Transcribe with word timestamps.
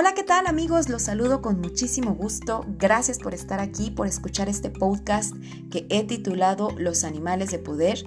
Hola, 0.00 0.14
¿qué 0.14 0.22
tal 0.22 0.46
amigos? 0.46 0.88
Los 0.88 1.02
saludo 1.02 1.42
con 1.42 1.60
muchísimo 1.60 2.14
gusto. 2.14 2.64
Gracias 2.78 3.18
por 3.18 3.34
estar 3.34 3.60
aquí, 3.60 3.90
por 3.90 4.06
escuchar 4.06 4.48
este 4.48 4.70
podcast 4.70 5.34
que 5.70 5.86
he 5.90 6.04
titulado 6.04 6.70
Los 6.78 7.04
animales 7.04 7.50
de 7.50 7.58
poder. 7.58 7.98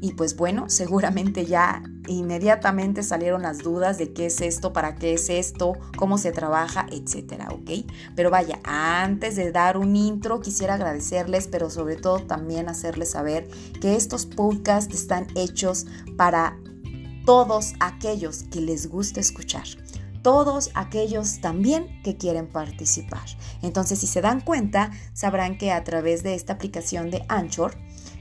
Y 0.00 0.14
pues 0.14 0.36
bueno, 0.36 0.64
seguramente 0.70 1.44
ya 1.44 1.82
inmediatamente 2.06 3.02
salieron 3.02 3.42
las 3.42 3.58
dudas 3.58 3.98
de 3.98 4.14
qué 4.14 4.24
es 4.24 4.40
esto, 4.40 4.72
para 4.72 4.94
qué 4.94 5.12
es 5.12 5.28
esto, 5.28 5.74
cómo 5.98 6.16
se 6.16 6.32
trabaja, 6.32 6.86
etcétera, 6.90 7.48
¿ok? 7.50 7.86
Pero 8.16 8.30
vaya, 8.30 8.58
antes 8.64 9.36
de 9.36 9.52
dar 9.52 9.76
un 9.76 9.96
intro, 9.96 10.40
quisiera 10.40 10.74
agradecerles, 10.76 11.46
pero 11.48 11.68
sobre 11.68 11.96
todo 11.96 12.20
también 12.20 12.70
hacerles 12.70 13.10
saber 13.10 13.50
que 13.82 13.96
estos 13.96 14.24
podcasts 14.24 14.94
están 14.94 15.26
hechos 15.34 15.84
para 16.16 16.56
todos 17.26 17.74
aquellos 17.80 18.44
que 18.44 18.62
les 18.62 18.88
gusta 18.88 19.20
escuchar 19.20 19.66
todos 20.24 20.70
aquellos 20.74 21.42
también 21.42 22.00
que 22.02 22.16
quieren 22.16 22.48
participar. 22.48 23.26
Entonces, 23.62 23.98
si 24.00 24.06
se 24.06 24.22
dan 24.22 24.40
cuenta, 24.40 24.90
sabrán 25.12 25.58
que 25.58 25.70
a 25.70 25.84
través 25.84 26.22
de 26.22 26.34
esta 26.34 26.54
aplicación 26.54 27.10
de 27.10 27.26
Anchor, 27.28 27.76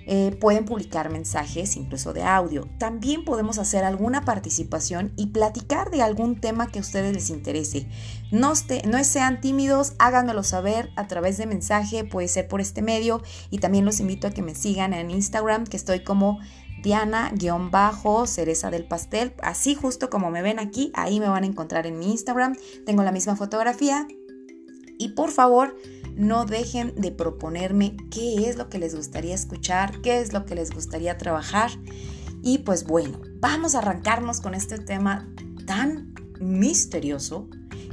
eh, 0.06 0.36
pueden 0.42 0.66
publicar 0.66 1.10
mensajes, 1.10 1.78
incluso 1.78 2.12
de 2.12 2.24
audio. 2.24 2.68
También 2.78 3.24
podemos 3.24 3.58
hacer 3.58 3.86
alguna 3.86 4.26
participación 4.26 5.14
y 5.16 5.28
platicar 5.28 5.92
de 5.92 6.02
algún 6.02 6.42
tema 6.42 6.68
que 6.68 6.80
a 6.80 6.82
ustedes 6.82 7.14
les 7.14 7.30
interese. 7.30 7.88
No, 8.30 8.52
no 8.86 9.04
sean 9.06 9.40
tímidos, 9.40 9.94
háganmelo 10.00 10.44
saber 10.44 10.90
a 10.98 11.08
través 11.08 11.38
de 11.38 11.46
mensaje, 11.46 12.04
puede 12.04 12.28
ser 12.28 12.50
por 12.50 12.60
este 12.60 12.82
medio. 12.82 13.22
Y 13.50 13.60
también 13.60 13.86
los 13.86 14.02
invito 14.02 14.28
a 14.28 14.32
que 14.32 14.42
me 14.42 14.56
sigan 14.56 14.94
en 14.94 15.10
Instagram, 15.10 15.66
que 15.66 15.78
estoy 15.78 16.04
como 16.04 16.40
Diana-cereza 16.84 18.70
del 18.70 18.86
pastel. 18.86 19.34
Así 19.42 19.74
justo 19.74 20.12
como 20.12 20.30
me 20.30 20.44
ven 20.44 20.60
aquí, 20.60 20.92
ahí 20.94 21.20
me 21.20 21.30
van 21.30 21.44
a 21.44 21.48
encontrar 21.48 21.88
en 21.88 21.98
mi 21.98 22.12
Instagram. 22.12 22.56
Tengo 22.86 23.02
la 23.04 23.12
misma 23.12 23.36
fotografía. 23.36 24.08
Y 25.00 25.10
por 25.10 25.32
favor, 25.32 25.76
no 26.16 26.46
dejen 26.46 26.94
de 26.96 27.12
proponerme 27.12 27.98
qué 28.12 28.48
es 28.48 28.58
lo 28.58 28.70
que 28.70 28.78
les 28.78 28.96
gustaría 28.96 29.34
escuchar, 29.34 30.02
qué 30.02 30.20
es 30.20 30.34
lo 30.34 30.46
que 30.46 30.56
les 30.56 30.72
gustaría 30.72 31.18
trabajar. 31.18 31.72
Y 32.44 32.60
pues 32.60 32.86
bueno, 32.86 33.20
vamos 33.40 33.74
a 33.74 33.80
arrancarnos 33.80 34.42
con 34.42 34.54
este 34.54 34.78
tema 34.78 35.28
tan 35.66 36.14
misterioso 36.40 37.48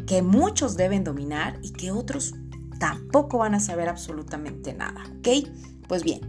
que 0.06 0.22
muchos 0.22 0.76
deben 0.76 1.04
dominar 1.04 1.58
y 1.62 1.72
que 1.72 1.92
otros 1.92 2.34
tampoco 2.80 3.38
van 3.38 3.54
a 3.54 3.60
saber 3.60 3.88
absolutamente 3.88 4.74
nada, 4.74 5.04
¿ok? 5.18 5.48
Pues 5.90 6.04
bien, 6.04 6.20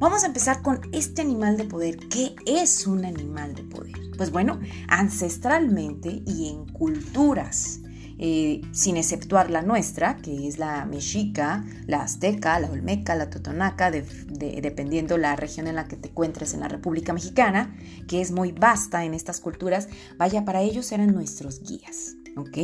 vamos 0.00 0.24
a 0.24 0.26
empezar 0.26 0.60
con 0.60 0.80
este 0.90 1.22
animal 1.22 1.56
de 1.56 1.66
poder. 1.66 1.98
¿Qué 2.08 2.34
es 2.46 2.84
un 2.84 3.04
animal 3.04 3.54
de 3.54 3.62
poder? 3.62 3.92
Pues 4.16 4.32
bueno, 4.32 4.58
ancestralmente 4.88 6.24
y 6.26 6.48
en 6.48 6.66
culturas, 6.72 7.78
eh, 8.18 8.60
sin 8.72 8.96
exceptuar 8.96 9.52
la 9.52 9.62
nuestra, 9.62 10.16
que 10.16 10.48
es 10.48 10.58
la 10.58 10.84
mexica, 10.84 11.64
la 11.86 12.02
azteca, 12.02 12.58
la 12.58 12.68
olmeca, 12.68 13.14
la 13.14 13.30
totonaca, 13.30 13.92
dependiendo 13.92 15.16
la 15.16 15.36
región 15.36 15.68
en 15.68 15.76
la 15.76 15.86
que 15.86 15.94
te 15.94 16.08
encuentres 16.08 16.52
en 16.52 16.58
la 16.58 16.66
República 16.66 17.12
Mexicana, 17.12 17.76
que 18.08 18.20
es 18.20 18.32
muy 18.32 18.50
vasta 18.50 19.04
en 19.04 19.14
estas 19.14 19.38
culturas, 19.38 19.88
vaya, 20.18 20.44
para 20.44 20.62
ellos 20.62 20.90
eran 20.90 21.14
nuestros 21.14 21.62
guías, 21.62 22.16
¿ok? 22.36 22.58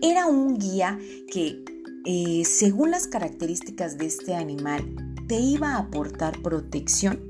Era 0.00 0.26
un 0.26 0.58
guía 0.58 0.96
que, 1.32 1.64
eh, 2.06 2.44
según 2.44 2.92
las 2.92 3.08
características 3.08 3.98
de 3.98 4.06
este 4.06 4.36
animal, 4.36 5.11
te 5.26 5.38
iba 5.38 5.74
a 5.74 5.78
aportar 5.78 6.40
protección 6.42 7.20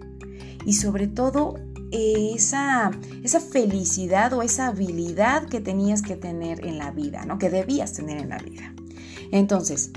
y 0.64 0.74
sobre 0.74 1.06
todo 1.06 1.56
esa, 1.92 2.90
esa 3.22 3.40
felicidad 3.40 4.32
o 4.32 4.42
esa 4.42 4.68
habilidad 4.68 5.46
que 5.46 5.60
tenías 5.60 6.02
que 6.02 6.16
tener 6.16 6.64
en 6.66 6.78
la 6.78 6.90
vida, 6.90 7.24
¿no? 7.26 7.38
Que 7.38 7.50
debías 7.50 7.92
tener 7.92 8.18
en 8.18 8.30
la 8.30 8.38
vida. 8.38 8.74
Entonces, 9.30 9.90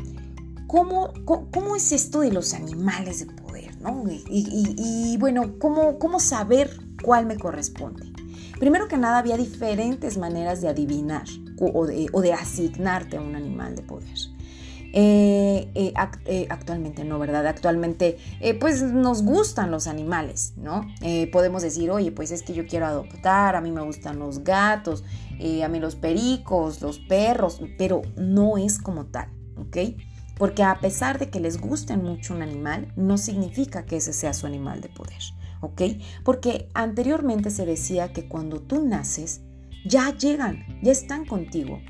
¿cómo, 0.67 1.13
cómo, 1.25 1.75
es 1.75 1.91
esto 1.91 2.19
de 2.19 2.31
los 2.31 2.53
animales 2.53 3.19
de 3.19 3.33
poder, 3.33 3.79
¿no? 3.81 4.03
Y, 4.07 5.15
bueno, 5.19 5.57
¿cómo, 5.59 5.97
¿cómo 5.99 6.19
saber 6.19 6.79
cuál 7.03 7.25
me 7.25 7.37
corresponde? 7.37 8.11
Primero 8.59 8.87
que 8.87 8.97
nada, 8.97 9.19
había 9.19 9.37
diferentes 9.37 10.17
maneras 10.17 10.61
de 10.61 10.69
adivinar 10.69 11.25
o 11.59 11.85
de, 11.85 12.07
o 12.11 12.21
de 12.21 12.33
asignarte 12.33 13.17
a 13.17 13.21
un 13.21 13.35
animal 13.35 13.75
de 13.75 13.81
poder. 13.81 14.34
Eh, 14.97 15.69
eh, 15.75 15.93
eh, 16.23 16.47
actualmente 16.49 17.03
no, 17.03 17.19
¿verdad? 17.19 17.45
Actualmente 17.47 18.17
pues 18.61 18.81
nos 18.81 19.23
gustan 19.23 19.69
los 19.69 19.87
animales, 19.87 20.53
¿no? 20.55 20.87
podemos 21.33 21.63
decir, 21.63 21.91
oye, 21.91 22.13
pues 22.13 22.31
es 22.31 22.43
que 22.43 22.53
yo 22.53 22.65
quiero 22.65 22.85
adoptar, 22.85 23.57
a 23.57 23.61
mí 23.61 23.71
me 23.71 23.81
gustan 23.81 24.19
los 24.19 24.45
gatos, 24.45 25.03
a 25.63 25.67
mí 25.67 25.79
los 25.81 25.97
pericos, 25.97 26.81
los 26.81 26.99
perros, 26.99 27.59
pero 27.77 28.03
no 28.15 28.57
es 28.57 28.79
como 28.79 29.07
tal, 29.07 29.27
¿ok? 29.57 29.97
Porque 30.37 30.63
a 30.63 30.79
pesar 30.79 31.19
de 31.19 31.29
que 31.29 31.41
les 31.41 31.59
guste 31.59 31.97
mucho 31.97 32.33
un 32.33 32.41
animal, 32.41 32.93
no 32.95 33.17
significa 33.17 33.85
que 33.85 33.97
ese 33.97 34.13
sea 34.13 34.33
su 34.33 34.47
animal 34.47 34.79
de 34.79 34.87
poder, 34.87 35.21
¿ok? 35.59 35.81
Porque 36.23 36.69
anteriormente 36.73 37.49
se 37.49 37.65
decía 37.65 38.13
que 38.13 38.29
cuando 38.29 38.61
tú 38.61 38.85
naces, 38.85 39.41
ya 39.85 40.15
llegan, 40.15 40.65
ya 40.81 40.93
están 40.93 41.25
contigo, 41.25 41.81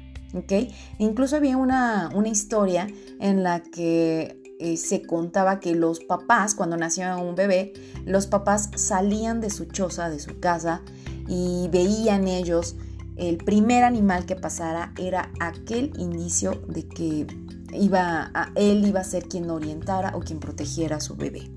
Incluso 0.97 1.35
había 1.35 1.57
una, 1.57 2.09
historia 2.25 2.88
en 3.19 3.44
la 3.44 3.62
que 3.62 4.41
eh, 4.59 4.78
se 4.78 5.01
contaba 5.01 5.59
que 5.59 5.75
los 5.75 6.00
papás, 6.00 6.56
cuando 6.56 6.78
nacía 6.78 7.18
un 7.18 7.35
bebé, 7.35 7.73
los 8.06 8.28
papás 8.28 8.69
salían 8.75 9.41
de 9.41 9.50
su 9.50 9.66
choza, 9.66 10.09
de 10.09 10.19
su 10.19 10.40
casa, 10.40 10.81
y 11.28 11.69
veían 11.72 12.28
ellos 12.28 12.75
el 13.16 13.38
primer 13.38 13.84
animal 13.84 14.25
que 14.25 14.35
pasara 14.35 14.94
era 14.97 15.31
aquel 15.40 15.94
indicio 15.97 16.62
de 16.68 16.88
que 16.88 17.28
iba 17.74 18.29
a, 18.34 18.51
él 18.56 18.85
iba 18.85 19.00
a 19.00 19.03
ser 19.03 19.28
quien 19.28 19.50
orientara 19.50 20.12
o 20.16 20.19
quien 20.19 20.40
protegiera 20.40 20.97
a 20.97 21.01
su 21.01 21.16
bebé. 21.16 21.50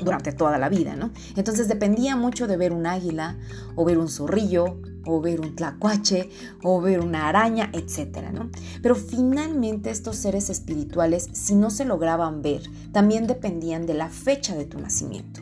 Durante 0.00 0.32
toda 0.32 0.58
la 0.58 0.68
vida, 0.68 0.96
¿no? 0.96 1.10
Entonces 1.36 1.68
dependía 1.68 2.16
mucho 2.16 2.46
de 2.46 2.56
ver 2.56 2.72
un 2.72 2.86
águila 2.86 3.36
o 3.74 3.84
ver 3.84 3.98
un 3.98 4.08
zorrillo 4.08 4.78
o 5.08 5.20
ver 5.20 5.40
un 5.40 5.56
tlacuache, 5.56 6.28
o 6.62 6.80
ver 6.80 7.00
una 7.00 7.28
araña, 7.28 7.70
etcétera, 7.72 8.30
¿no? 8.30 8.50
Pero 8.82 8.94
finalmente 8.94 9.90
estos 9.90 10.16
seres 10.16 10.50
espirituales, 10.50 11.28
si 11.32 11.54
no 11.54 11.70
se 11.70 11.86
lograban 11.86 12.42
ver, 12.42 12.62
también 12.92 13.26
dependían 13.26 13.86
de 13.86 13.94
la 13.94 14.10
fecha 14.10 14.54
de 14.54 14.66
tu 14.66 14.78
nacimiento. 14.78 15.40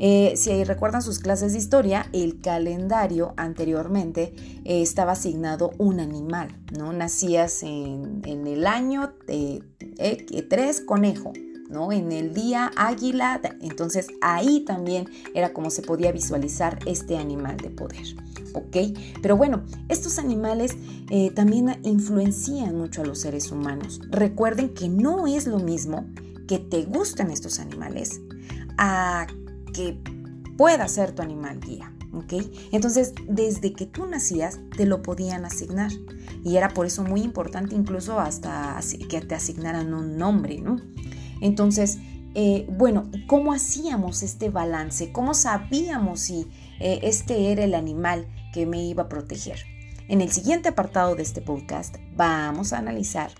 Eh, 0.00 0.34
si 0.36 0.62
recuerdan 0.62 1.02
sus 1.02 1.18
clases 1.18 1.52
de 1.52 1.58
historia, 1.58 2.08
el 2.12 2.40
calendario 2.40 3.34
anteriormente 3.36 4.32
eh, 4.64 4.82
estaba 4.82 5.12
asignado 5.12 5.72
un 5.78 5.98
animal, 5.98 6.56
¿no? 6.78 6.92
Nacías 6.92 7.64
en, 7.64 8.22
el 8.24 8.66
año 8.68 9.14
3 9.26 9.60
eh, 9.98 10.86
conejo, 10.86 11.32
¿no? 11.68 11.92
En 11.92 12.12
el 12.12 12.34
día 12.34 12.70
águila, 12.76 13.40
entonces 13.60 14.08
ahí 14.20 14.64
también 14.64 15.08
era 15.34 15.52
como 15.52 15.70
se 15.70 15.82
podía 15.82 16.12
visualizar 16.12 16.78
este 16.86 17.18
animal 17.18 17.56
de 17.58 17.70
poder. 17.70 18.06
¿ok? 18.54 18.76
Pero 19.22 19.36
bueno, 19.36 19.64
estos 19.88 20.18
animales 20.18 20.76
eh, 21.10 21.30
también 21.30 21.78
influencian 21.82 22.76
mucho 22.76 23.02
a 23.02 23.04
los 23.04 23.20
seres 23.20 23.52
humanos. 23.52 24.00
Recuerden 24.10 24.70
que 24.70 24.88
no 24.88 25.26
es 25.26 25.46
lo 25.46 25.58
mismo 25.58 26.06
que 26.46 26.58
te 26.58 26.84
gusten 26.84 27.30
estos 27.30 27.60
animales 27.60 28.20
a 28.78 29.26
que 29.72 30.00
pueda 30.56 30.88
ser 30.88 31.12
tu 31.12 31.22
animal 31.22 31.60
guía. 31.60 31.92
¿ok? 32.12 32.34
Entonces, 32.72 33.12
desde 33.28 33.72
que 33.72 33.86
tú 33.86 34.06
nacías, 34.06 34.58
te 34.76 34.86
lo 34.86 35.02
podían 35.02 35.44
asignar. 35.44 35.92
Y 36.44 36.56
era 36.56 36.70
por 36.70 36.86
eso 36.86 37.04
muy 37.04 37.22
importante 37.22 37.74
incluso 37.74 38.18
hasta 38.18 38.78
que 39.08 39.20
te 39.20 39.34
asignaran 39.34 39.92
un 39.92 40.16
nombre, 40.16 40.60
¿no? 40.60 40.80
Entonces, 41.40 41.98
eh, 42.34 42.66
bueno, 42.70 43.10
¿cómo 43.26 43.52
hacíamos 43.52 44.22
este 44.22 44.50
balance? 44.50 45.12
¿Cómo 45.12 45.34
sabíamos 45.34 46.20
si 46.20 46.46
eh, 46.80 47.00
este 47.02 47.50
era 47.50 47.64
el 47.64 47.74
animal 47.74 48.26
que 48.52 48.66
me 48.66 48.84
iba 48.84 49.04
a 49.04 49.08
proteger. 49.08 49.60
En 50.08 50.20
el 50.20 50.30
siguiente 50.32 50.70
apartado 50.70 51.14
de 51.14 51.22
este 51.22 51.42
podcast 51.42 51.96
vamos 52.16 52.72
a 52.72 52.78
analizar 52.78 53.30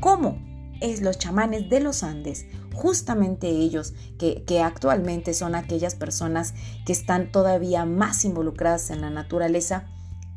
cómo 0.00 0.38
es 0.80 1.02
los 1.02 1.18
chamanes 1.18 1.68
de 1.68 1.80
los 1.80 2.02
Andes, 2.02 2.46
justamente 2.72 3.48
ellos 3.48 3.94
que, 4.18 4.42
que, 4.44 4.60
actualmente 4.60 5.34
son 5.34 5.54
aquellas 5.54 5.94
personas 5.94 6.54
que 6.84 6.92
están 6.92 7.30
todavía 7.30 7.84
más 7.84 8.24
involucradas 8.24 8.90
en 8.90 9.00
la 9.00 9.10
naturaleza, 9.10 9.86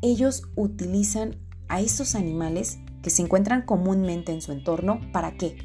ellos 0.00 0.44
utilizan 0.54 1.36
a 1.68 1.80
estos 1.80 2.14
animales 2.14 2.78
que 3.02 3.10
se 3.10 3.22
encuentran 3.22 3.62
comúnmente 3.62 4.32
en 4.32 4.40
su 4.40 4.52
entorno, 4.52 5.00
¿para 5.12 5.36
qué? 5.36 5.56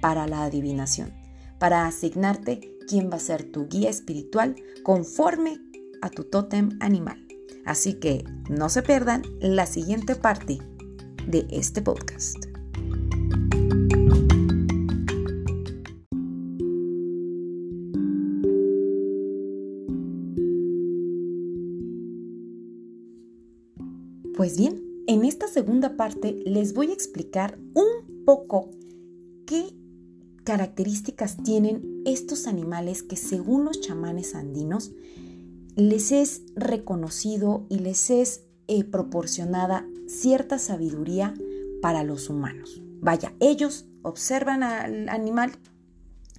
Para 0.00 0.26
la 0.26 0.44
adivinación, 0.44 1.12
para 1.58 1.86
asignarte 1.86 2.78
quién 2.88 3.10
va 3.10 3.16
a 3.16 3.20
ser 3.20 3.44
tu 3.50 3.68
guía 3.68 3.90
espiritual 3.90 4.56
conforme 4.82 5.58
a 6.02 6.10
tu 6.10 6.24
tótem 6.24 6.70
animal. 6.80 7.26
Así 7.64 7.94
que 7.94 8.24
no 8.48 8.68
se 8.68 8.82
pierdan 8.82 9.22
la 9.40 9.66
siguiente 9.66 10.14
parte 10.14 10.58
de 11.26 11.46
este 11.50 11.82
podcast. 11.82 12.36
Pues 24.38 24.56
bien, 24.56 24.80
en 25.08 25.24
esta 25.24 25.48
segunda 25.48 25.96
parte 25.96 26.40
les 26.46 26.72
voy 26.72 26.90
a 26.90 26.94
explicar 26.94 27.58
un 27.74 28.24
poco 28.24 28.70
qué 29.46 29.77
características 30.48 31.36
tienen 31.44 32.02
estos 32.06 32.46
animales 32.46 33.02
que 33.02 33.16
según 33.16 33.66
los 33.66 33.82
chamanes 33.82 34.34
andinos 34.34 34.92
les 35.76 36.10
es 36.10 36.40
reconocido 36.56 37.66
y 37.68 37.80
les 37.80 38.08
es 38.08 38.44
eh, 38.66 38.82
proporcionada 38.84 39.86
cierta 40.06 40.58
sabiduría 40.58 41.34
para 41.82 42.02
los 42.02 42.30
humanos. 42.30 42.80
Vaya, 43.02 43.34
ellos 43.40 43.84
observan 44.00 44.62
al 44.62 45.10
animal 45.10 45.52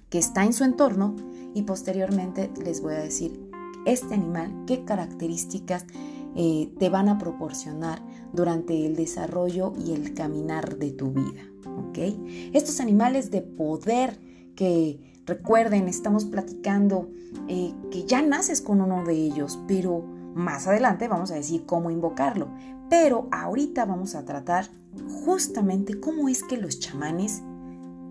que 0.08 0.18
está 0.18 0.44
en 0.44 0.54
su 0.54 0.64
entorno 0.64 1.14
y 1.54 1.62
posteriormente 1.62 2.50
les 2.64 2.82
voy 2.82 2.94
a 2.94 3.04
decir 3.04 3.40
este 3.86 4.14
animal 4.14 4.64
qué 4.66 4.84
características 4.84 5.86
eh, 6.34 6.74
te 6.80 6.88
van 6.88 7.08
a 7.08 7.18
proporcionar 7.18 8.02
durante 8.32 8.86
el 8.86 8.96
desarrollo 8.96 9.72
y 9.78 9.92
el 9.92 10.14
caminar 10.14 10.78
de 10.78 10.90
tu 10.90 11.12
vida. 11.12 11.49
¿Ok? 11.66 11.98
Estos 12.52 12.80
animales 12.80 13.30
de 13.30 13.42
poder 13.42 14.18
que 14.54 15.22
recuerden, 15.26 15.88
estamos 15.88 16.24
platicando 16.24 17.10
eh, 17.48 17.72
que 17.90 18.04
ya 18.04 18.22
naces 18.22 18.60
con 18.60 18.80
uno 18.80 19.04
de 19.04 19.14
ellos, 19.14 19.58
pero 19.66 20.04
más 20.34 20.66
adelante 20.66 21.08
vamos 21.08 21.30
a 21.30 21.34
decir 21.34 21.64
cómo 21.66 21.90
invocarlo. 21.90 22.48
Pero 22.88 23.28
ahorita 23.30 23.84
vamos 23.84 24.14
a 24.14 24.24
tratar 24.24 24.68
justamente 25.24 26.00
cómo 26.00 26.28
es 26.28 26.42
que 26.42 26.56
los 26.56 26.80
chamanes 26.80 27.42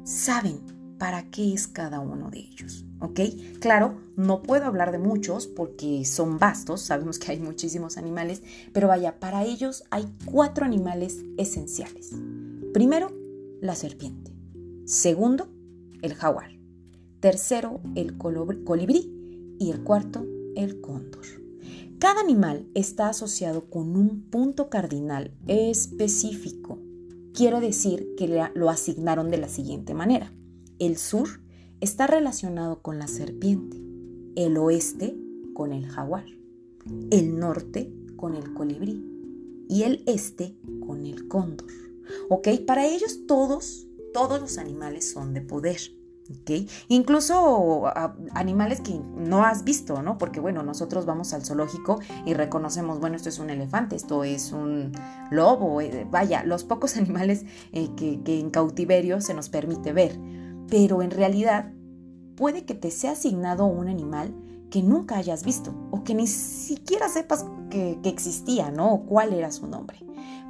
saben 0.04 0.60
para 0.98 1.24
qué 1.30 1.54
es 1.54 1.68
cada 1.68 2.00
uno 2.00 2.30
de 2.30 2.40
ellos. 2.40 2.86
¿Ok? 3.02 3.20
Claro, 3.60 3.98
no 4.18 4.44
puedo 4.44 4.66
hablar 4.66 4.92
de 4.92 4.98
muchos 4.98 5.48
porque 5.48 6.04
son 6.04 6.38
vastos, 6.38 6.82
sabemos 6.82 7.18
que 7.18 7.32
hay 7.32 7.40
muchísimos 7.40 7.98
animales, 7.98 8.44
pero 8.74 8.90
vaya, 8.90 9.20
para 9.20 9.44
ellos 9.46 9.86
hay 9.90 10.06
cuatro 10.26 10.66
animales 10.66 11.24
esenciales. 11.38 12.12
Primero, 12.74 13.12
la 13.62 13.76
serpiente. 13.76 14.32
Segundo, 14.86 15.50
el 16.02 16.14
jaguar. 16.14 16.52
Tercero, 17.20 17.82
el 17.96 18.18
colibrí. 18.18 19.16
Y 19.60 19.72
el 19.72 19.84
cuarto, 19.84 20.26
el 20.56 20.80
cóndor. 20.80 21.26
Cada 22.00 22.22
animal 22.22 22.66
está 22.76 23.10
asociado 23.10 23.70
con 23.70 23.98
un 23.98 24.22
punto 24.30 24.70
cardinal 24.70 25.34
específico. 25.48 26.80
Quiere 27.34 27.60
decir 27.60 28.08
que 28.18 28.50
lo 28.56 28.70
asignaron 28.70 29.30
de 29.30 29.38
la 29.38 29.50
siguiente 29.50 29.94
manera. 29.94 30.34
El 30.80 30.96
sur 30.96 31.28
está 31.82 32.08
relacionado 32.08 32.82
con 32.82 33.00
la 33.00 33.08
serpiente, 33.08 33.78
el 34.36 34.58
oeste 34.58 35.18
con 35.54 35.74
el 35.74 35.88
jaguar, 35.88 36.26
el 37.12 37.38
norte 37.38 37.94
con 38.16 38.34
el 38.34 38.54
colibrí 38.54 39.04
y 39.68 39.84
el 39.84 40.04
este 40.06 40.56
con 40.86 41.06
el 41.06 41.28
cóndor. 41.28 41.89
¿Ok? 42.30 42.48
Para 42.66 42.86
ellos 42.86 43.26
todos, 43.28 43.88
todos 44.14 44.40
los 44.40 44.58
animales 44.58 45.12
son 45.12 45.34
de 45.34 45.42
poder. 45.42 45.80
Incluso 46.90 47.86
animales 48.34 48.82
que 48.82 49.00
no 49.16 49.44
has 49.44 49.64
visto, 49.64 50.04
¿no? 50.04 50.18
Porque 50.18 50.40
bueno, 50.40 50.62
nosotros 50.62 51.06
vamos 51.06 51.34
al 51.34 51.44
zoológico 51.44 52.00
y 52.26 52.36
reconocemos, 52.36 53.00
bueno, 53.00 53.16
esto 53.16 53.30
es 53.30 53.40
un 53.40 53.50
elefante, 53.50 53.96
esto 53.96 54.24
es 54.24 54.52
un 54.52 54.92
lobo, 55.32 55.82
eh, 55.82 56.08
vaya, 56.10 56.44
los 56.44 56.64
pocos 56.64 56.98
animales 56.98 57.46
eh, 57.72 57.90
que, 57.98 58.22
que 58.22 58.40
en 58.40 58.52
cautiverio 58.52 59.22
se 59.22 59.34
nos 59.34 59.50
permite 59.50 59.92
ver. 59.92 60.20
Pero 60.68 61.02
en 61.02 61.12
realidad 61.12 61.74
puede 62.36 62.64
que 62.64 62.76
te 62.76 62.92
sea 62.92 63.12
asignado 63.14 63.66
un 63.66 63.88
animal 63.88 64.34
que 64.70 64.84
nunca 64.84 65.18
hayas 65.18 65.44
visto 65.44 65.74
o 65.90 66.04
que 66.04 66.14
ni 66.14 66.28
siquiera 66.28 67.10
sepas 67.10 67.44
que, 67.72 68.00
que 68.04 68.10
existía, 68.10 68.70
¿no? 68.70 68.94
O 68.94 69.06
cuál 69.06 69.34
era 69.34 69.52
su 69.52 69.66
nombre. 69.66 69.98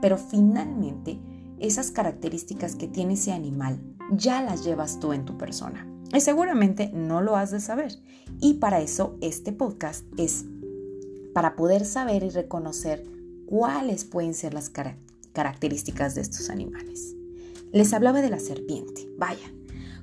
Pero 0.01 0.17
finalmente, 0.17 1.19
esas 1.59 1.91
características 1.91 2.75
que 2.75 2.87
tiene 2.87 3.13
ese 3.13 3.31
animal 3.31 3.79
ya 4.11 4.41
las 4.41 4.63
llevas 4.63 4.99
tú 4.99 5.13
en 5.13 5.25
tu 5.25 5.37
persona. 5.37 5.87
Y 6.13 6.21
seguramente 6.21 6.91
no 6.93 7.21
lo 7.21 7.35
has 7.35 7.51
de 7.51 7.59
saber. 7.59 7.91
Y 8.39 8.55
para 8.55 8.81
eso 8.81 9.17
este 9.21 9.51
podcast 9.51 10.05
es 10.17 10.45
para 11.33 11.55
poder 11.55 11.85
saber 11.85 12.23
y 12.23 12.29
reconocer 12.29 13.05
cuáles 13.45 14.05
pueden 14.05 14.33
ser 14.33 14.53
las 14.53 14.71
características 15.33 16.15
de 16.15 16.21
estos 16.21 16.49
animales. 16.49 17.15
Les 17.71 17.93
hablaba 17.93 18.21
de 18.21 18.29
la 18.29 18.39
serpiente. 18.39 19.07
Vaya, 19.17 19.53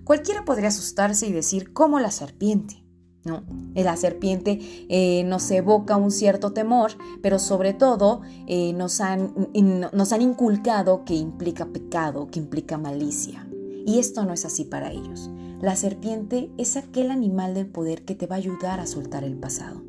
cualquiera 0.05 0.45
podría 0.45 0.69
asustarse 0.69 1.27
y 1.27 1.33
decir, 1.33 1.73
¿cómo 1.73 1.99
la 1.99 2.13
serpiente? 2.13 2.86
No, 3.27 3.43
la 3.75 3.97
serpiente 3.97 4.61
eh, 4.89 5.25
nos 5.25 5.51
evoca 5.51 5.97
un 5.97 6.13
cierto 6.13 6.53
temor, 6.53 6.93
pero 7.23 7.41
sobre 7.41 7.75
todo 7.75 8.21
eh, 8.47 8.73
nos, 8.73 9.01
han, 9.01 9.35
nos 9.93 10.13
han 10.13 10.23
inculcado 10.23 11.05
que 11.05 11.15
implica 11.15 11.67
pecado, 11.67 12.29
que 12.29 12.39
implica 12.39 12.79
malicia. 12.79 13.47
Y 13.85 13.99
esto 13.99 14.25
no 14.25 14.33
es 14.33 14.45
así 14.45 14.65
para 14.65 14.93
ellos. 14.93 15.29
La 15.61 15.75
serpiente 15.75 16.51
es 16.57 16.77
aquel 16.77 17.11
animal 17.11 17.55
del 17.55 17.67
poder 17.67 18.05
que 18.05 18.15
te 18.15 18.27
va 18.27 18.37
a 18.37 18.39
ayudar 18.39 18.79
a 18.79 18.87
soltar 18.87 19.25
el 19.25 19.37
pasado. 19.37 19.83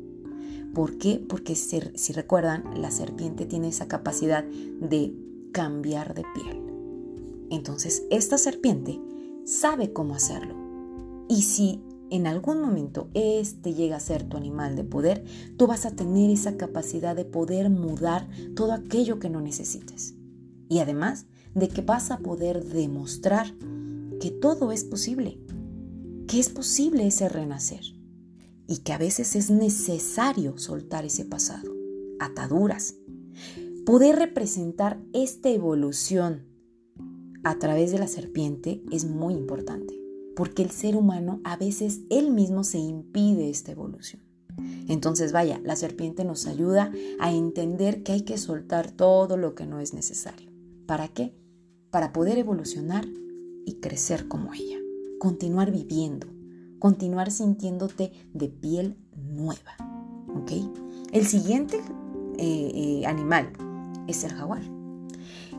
¿Por 0.74 0.96
qué? 0.98 1.24
Porque 1.28 1.54
si, 1.54 2.12
recuerdan, 2.12 2.80
la 2.80 2.90
serpiente 2.90 3.46
tiene 3.46 3.68
esa 3.68 3.88
capacidad 3.88 4.44
de 4.44 5.14
cambiar 5.52 6.14
de 6.14 6.24
piel. 6.34 6.62
Entonces, 7.50 8.04
esta 8.10 8.38
serpiente 8.38 9.00
sabe 9.44 9.92
cómo 9.92 10.14
hacerlo. 10.14 10.54
Y 11.28 11.42
si 11.42 11.82
en 12.10 12.26
algún 12.26 12.60
momento 12.60 13.08
este 13.14 13.74
llega 13.74 13.96
a 13.96 14.00
ser 14.00 14.24
tu 14.24 14.36
animal 14.36 14.76
de 14.76 14.84
poder, 14.84 15.24
tú 15.56 15.66
vas 15.66 15.86
a 15.86 15.90
tener 15.90 16.30
esa 16.30 16.56
capacidad 16.56 17.14
de 17.14 17.24
poder 17.24 17.70
mudar 17.70 18.28
todo 18.54 18.72
aquello 18.72 19.18
que 19.18 19.30
no 19.30 19.40
necesites. 19.40 20.14
Y 20.68 20.80
además 20.80 21.26
de 21.54 21.68
que 21.68 21.82
vas 21.82 22.10
a 22.10 22.18
poder 22.18 22.64
demostrar 22.64 23.54
que 24.20 24.30
todo 24.30 24.72
es 24.72 24.84
posible, 24.84 25.38
que 26.26 26.38
es 26.38 26.48
posible 26.48 27.06
ese 27.06 27.28
renacer 27.28 27.82
y 28.66 28.78
que 28.78 28.92
a 28.92 28.98
veces 28.98 29.34
es 29.34 29.50
necesario 29.50 30.58
soltar 30.58 31.04
ese 31.04 31.24
pasado, 31.24 31.72
ataduras. 32.20 32.96
Poder 33.86 34.16
representar 34.16 35.00
esta 35.14 35.48
evolución 35.48 36.46
a 37.44 37.58
través 37.58 37.92
de 37.92 37.98
la 37.98 38.08
serpiente 38.08 38.82
es 38.90 39.06
muy 39.06 39.32
importante, 39.34 39.94
porque 40.38 40.62
el 40.62 40.70
ser 40.70 40.94
humano 40.94 41.40
a 41.42 41.56
veces 41.56 42.02
él 42.10 42.30
mismo 42.30 42.62
se 42.62 42.78
impide 42.78 43.50
esta 43.50 43.72
evolución. 43.72 44.22
Entonces, 44.86 45.32
vaya, 45.32 45.60
la 45.64 45.74
serpiente 45.74 46.24
nos 46.24 46.46
ayuda 46.46 46.92
a 47.18 47.32
entender 47.32 48.04
que 48.04 48.12
hay 48.12 48.22
que 48.22 48.38
soltar 48.38 48.92
todo 48.92 49.36
lo 49.36 49.56
que 49.56 49.66
no 49.66 49.80
es 49.80 49.94
necesario. 49.94 50.48
¿Para 50.86 51.08
qué? 51.08 51.34
Para 51.90 52.12
poder 52.12 52.38
evolucionar 52.38 53.04
y 53.66 53.80
crecer 53.80 54.28
como 54.28 54.54
ella. 54.54 54.78
Continuar 55.18 55.72
viviendo, 55.72 56.28
continuar 56.78 57.32
sintiéndote 57.32 58.12
de 58.32 58.48
piel 58.48 58.96
nueva. 59.16 59.76
¿Ok? 60.36 60.52
El 61.10 61.26
siguiente 61.26 61.80
eh, 62.38 62.70
eh, 62.74 63.06
animal 63.06 63.52
es 64.06 64.22
el 64.22 64.30
jaguar. 64.30 64.77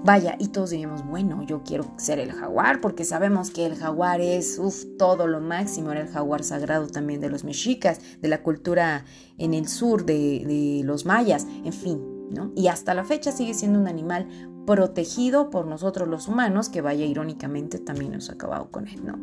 Vaya, 0.04 0.38
y 0.40 0.48
todos 0.48 0.70
diríamos, 0.70 1.06
bueno, 1.06 1.44
yo 1.44 1.62
quiero 1.64 1.92
ser 1.98 2.20
el 2.20 2.32
jaguar 2.32 2.80
porque 2.80 3.04
sabemos 3.04 3.52
que 3.52 3.66
el 3.66 3.76
jaguar 3.76 4.22
es 4.22 4.58
uf, 4.58 4.86
todo 4.98 5.28
lo 5.28 5.42
máximo, 5.42 5.92
era 5.92 6.02
el 6.02 6.08
jaguar 6.08 6.44
sagrado 6.44 6.88
también 6.88 7.20
de 7.20 7.30
los 7.30 7.44
mexicas, 7.44 8.00
de 8.22 8.30
la 8.30 8.42
cultura 8.42 9.04
en 9.38 9.54
el 9.54 9.68
sur 9.68 10.06
de, 10.06 10.46
de 10.46 10.82
los 10.86 11.06
mayas, 11.06 11.46
en 11.66 11.74
fin, 11.74 12.02
¿no? 12.32 12.52
Y 12.56 12.68
hasta 12.68 12.94
la 12.94 13.04
fecha 13.04 13.34
sigue 13.34 13.54
siendo 13.54 13.78
un 13.78 13.88
animal 13.88 14.28
protegido 14.66 15.50
por 15.50 15.68
nosotros 15.68 16.08
los 16.08 16.28
humanos, 16.28 16.70
que 16.70 16.82
vaya 16.82 17.06
irónicamente 17.06 17.80
también 17.80 18.14
ha 18.14 18.32
acabado 18.32 18.72
con 18.72 18.88
él, 18.88 19.06
¿no? 19.06 19.20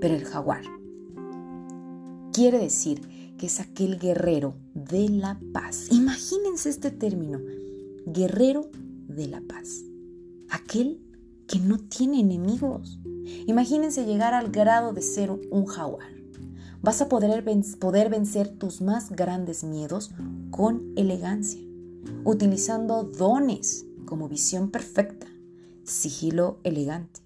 Pero 0.00 0.14
el 0.14 0.24
jaguar 0.24 0.62
quiere 2.32 2.58
decir 2.58 3.34
que 3.36 3.46
es 3.46 3.60
aquel 3.60 3.98
guerrero 3.98 4.54
de 4.74 5.08
la 5.08 5.38
paz. 5.52 5.88
Imagínense 5.90 6.70
este 6.70 6.90
término, 6.90 7.40
guerrero 8.06 8.70
de 9.08 9.28
la 9.28 9.40
paz. 9.40 9.84
Aquel 10.54 11.00
que 11.48 11.58
no 11.58 11.78
tiene 11.78 12.20
enemigos. 12.20 13.00
Imagínense 13.48 14.06
llegar 14.06 14.34
al 14.34 14.52
grado 14.52 14.92
de 14.92 15.02
ser 15.02 15.32
un 15.32 15.66
jaguar. 15.66 16.06
Vas 16.80 17.02
a 17.02 17.08
poder, 17.08 17.42
vencer 17.42 18.50
tus 18.50 18.80
más 18.80 19.10
grandes 19.10 19.64
miedos 19.64 20.12
con 20.52 20.92
elegancia, 20.94 21.60
utilizando 22.22 23.02
dones 23.02 23.84
como 24.06 24.28
visión 24.28 24.70
perfecta, 24.70 25.26
sigilo 25.82 26.60
elegante, 26.62 27.20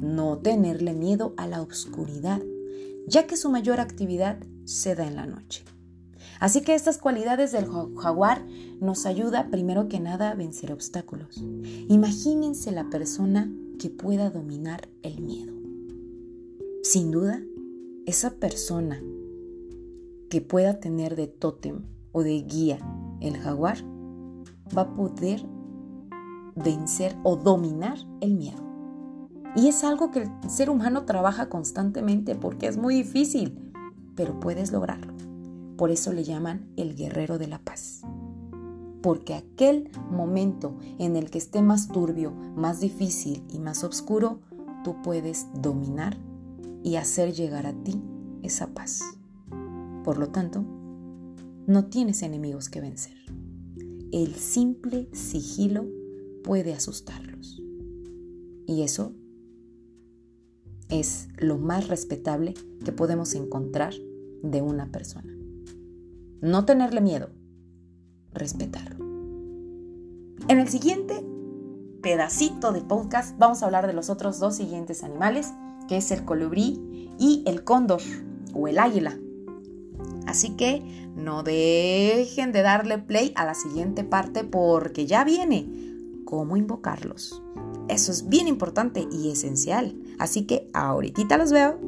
no 0.00 0.38
tenerle 0.38 0.94
miedo 0.94 1.34
a 1.38 1.48
la 1.48 1.62
oscuridad, 1.62 2.40
ya 3.08 3.26
que 3.26 3.36
su 3.36 3.50
mayor 3.50 3.80
actividad 3.80 4.38
se 4.64 4.94
da 4.94 5.08
en 5.08 5.16
la 5.16 5.26
noche. 5.26 5.64
Así 6.40 6.62
que 6.62 6.74
estas 6.74 6.96
cualidades 6.96 7.52
del 7.52 7.66
jaguar 7.96 8.44
nos 8.80 9.04
ayuda 9.04 9.50
primero 9.50 9.88
que 9.88 10.00
nada 10.00 10.30
a 10.30 10.34
vencer 10.34 10.72
obstáculos. 10.72 11.44
Imagínense 11.88 12.72
la 12.72 12.88
persona 12.88 13.52
que 13.78 13.90
pueda 13.90 14.30
dominar 14.30 14.88
el 15.02 15.20
miedo. 15.20 15.52
Sin 16.82 17.10
duda, 17.10 17.42
esa 18.06 18.30
persona 18.30 19.02
que 20.30 20.40
pueda 20.40 20.80
tener 20.80 21.14
de 21.14 21.26
tótem 21.26 21.82
o 22.12 22.22
de 22.22 22.40
guía 22.40 22.78
el 23.20 23.36
jaguar 23.36 23.76
va 24.76 24.82
a 24.82 24.94
poder 24.94 25.44
vencer 26.56 27.16
o 27.22 27.36
dominar 27.36 27.98
el 28.22 28.34
miedo. 28.34 28.62
Y 29.56 29.68
es 29.68 29.84
algo 29.84 30.10
que 30.10 30.20
el 30.22 30.50
ser 30.50 30.70
humano 30.70 31.04
trabaja 31.04 31.50
constantemente 31.50 32.34
porque 32.34 32.66
es 32.66 32.78
muy 32.78 32.94
difícil, 32.94 33.72
pero 34.14 34.40
puedes 34.40 34.72
lograrlo. 34.72 35.12
Por 35.80 35.90
eso 35.90 36.12
le 36.12 36.24
llaman 36.24 36.70
el 36.76 36.94
guerrero 36.94 37.38
de 37.38 37.46
la 37.46 37.58
paz. 37.58 38.02
Porque 39.00 39.32
aquel 39.32 39.88
momento 40.10 40.76
en 40.98 41.16
el 41.16 41.30
que 41.30 41.38
esté 41.38 41.62
más 41.62 41.88
turbio, 41.88 42.32
más 42.54 42.80
difícil 42.80 43.42
y 43.48 43.60
más 43.60 43.82
oscuro, 43.82 44.40
tú 44.84 45.00
puedes 45.02 45.46
dominar 45.54 46.18
y 46.82 46.96
hacer 46.96 47.32
llegar 47.32 47.66
a 47.66 47.72
ti 47.72 47.98
esa 48.42 48.74
paz. 48.74 49.00
Por 50.04 50.18
lo 50.18 50.28
tanto, 50.28 50.66
no 51.66 51.86
tienes 51.86 52.22
enemigos 52.22 52.68
que 52.68 52.82
vencer. 52.82 53.16
El 54.12 54.34
simple 54.34 55.08
sigilo 55.12 55.86
puede 56.44 56.74
asustarlos. 56.74 57.62
Y 58.66 58.82
eso 58.82 59.14
es 60.90 61.28
lo 61.38 61.56
más 61.56 61.88
respetable 61.88 62.52
que 62.84 62.92
podemos 62.92 63.34
encontrar 63.34 63.94
de 64.42 64.60
una 64.60 64.92
persona. 64.92 65.39
No 66.40 66.64
tenerle 66.64 67.00
miedo, 67.00 67.30
respetarlo. 68.32 69.04
En 70.48 70.58
el 70.58 70.68
siguiente 70.68 71.22
pedacito 72.02 72.72
de 72.72 72.80
podcast 72.80 73.36
vamos 73.38 73.62
a 73.62 73.66
hablar 73.66 73.86
de 73.86 73.92
los 73.92 74.08
otros 74.08 74.38
dos 74.38 74.56
siguientes 74.56 75.04
animales, 75.04 75.52
que 75.86 75.98
es 75.98 76.10
el 76.10 76.24
colibrí 76.24 77.10
y 77.18 77.42
el 77.46 77.62
cóndor 77.62 78.00
o 78.54 78.68
el 78.68 78.78
águila. 78.78 79.18
Así 80.26 80.56
que 80.56 80.82
no 81.14 81.42
dejen 81.42 82.52
de 82.52 82.62
darle 82.62 82.98
play 82.98 83.32
a 83.36 83.44
la 83.44 83.54
siguiente 83.54 84.02
parte 84.02 84.42
porque 84.42 85.04
ya 85.04 85.24
viene 85.24 85.68
cómo 86.24 86.56
invocarlos. 86.56 87.42
Eso 87.88 88.12
es 88.12 88.28
bien 88.28 88.48
importante 88.48 89.06
y 89.10 89.30
esencial. 89.30 89.94
Así 90.18 90.46
que 90.46 90.70
ahorita 90.72 91.36
los 91.36 91.52
veo. 91.52 91.78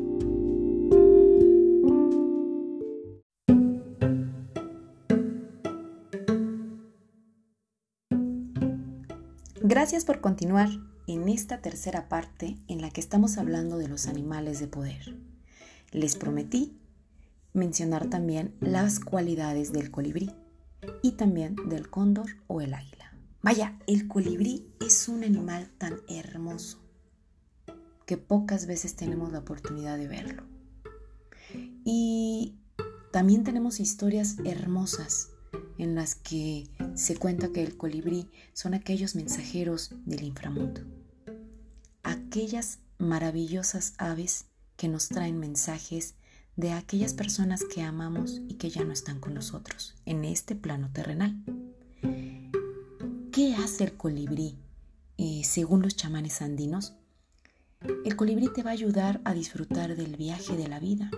Gracias 9.64 10.04
por 10.04 10.20
continuar 10.20 10.68
en 11.06 11.28
esta 11.28 11.60
tercera 11.60 12.08
parte 12.08 12.58
en 12.66 12.80
la 12.80 12.90
que 12.90 13.00
estamos 13.00 13.38
hablando 13.38 13.78
de 13.78 13.86
los 13.86 14.08
animales 14.08 14.58
de 14.58 14.66
poder. 14.66 15.16
Les 15.92 16.16
prometí 16.16 16.80
mencionar 17.52 18.10
también 18.10 18.56
las 18.58 18.98
cualidades 18.98 19.72
del 19.72 19.92
colibrí 19.92 20.32
y 21.00 21.12
también 21.12 21.54
del 21.68 21.88
cóndor 21.88 22.26
o 22.48 22.60
el 22.60 22.74
águila. 22.74 23.16
Vaya, 23.40 23.78
el 23.86 24.08
colibrí 24.08 24.66
es 24.80 25.08
un 25.08 25.22
animal 25.22 25.70
tan 25.78 26.00
hermoso 26.08 26.80
que 28.04 28.16
pocas 28.16 28.66
veces 28.66 28.96
tenemos 28.96 29.30
la 29.30 29.38
oportunidad 29.38 29.96
de 29.96 30.08
verlo. 30.08 30.42
Y 31.84 32.56
también 33.12 33.44
tenemos 33.44 33.78
historias 33.78 34.38
hermosas 34.44 35.31
en 35.82 35.96
las 35.96 36.14
que 36.14 36.68
se 36.94 37.16
cuenta 37.16 37.48
que 37.52 37.62
el 37.62 37.76
colibrí 37.76 38.30
son 38.52 38.72
aquellos 38.72 39.16
mensajeros 39.16 39.90
del 40.06 40.22
inframundo, 40.22 40.80
aquellas 42.04 42.78
maravillosas 42.98 43.94
aves 43.98 44.46
que 44.76 44.86
nos 44.86 45.08
traen 45.08 45.40
mensajes 45.40 46.14
de 46.54 46.70
aquellas 46.70 47.14
personas 47.14 47.64
que 47.64 47.82
amamos 47.82 48.42
y 48.48 48.54
que 48.54 48.70
ya 48.70 48.84
no 48.84 48.92
están 48.92 49.18
con 49.18 49.34
nosotros 49.34 49.96
en 50.06 50.24
este 50.24 50.54
plano 50.54 50.88
terrenal. 50.92 51.42
¿Qué 53.32 53.56
hace 53.56 53.84
el 53.84 53.96
colibrí? 53.96 54.58
Eh, 55.18 55.42
según 55.44 55.82
los 55.82 55.96
chamanes 55.96 56.42
andinos, 56.42 56.94
el 58.04 58.14
colibrí 58.14 58.52
te 58.52 58.62
va 58.62 58.70
a 58.70 58.74
ayudar 58.74 59.20
a 59.24 59.34
disfrutar 59.34 59.96
del 59.96 60.16
viaje 60.16 60.56
de 60.56 60.68
la 60.68 60.78
vida. 60.78 61.10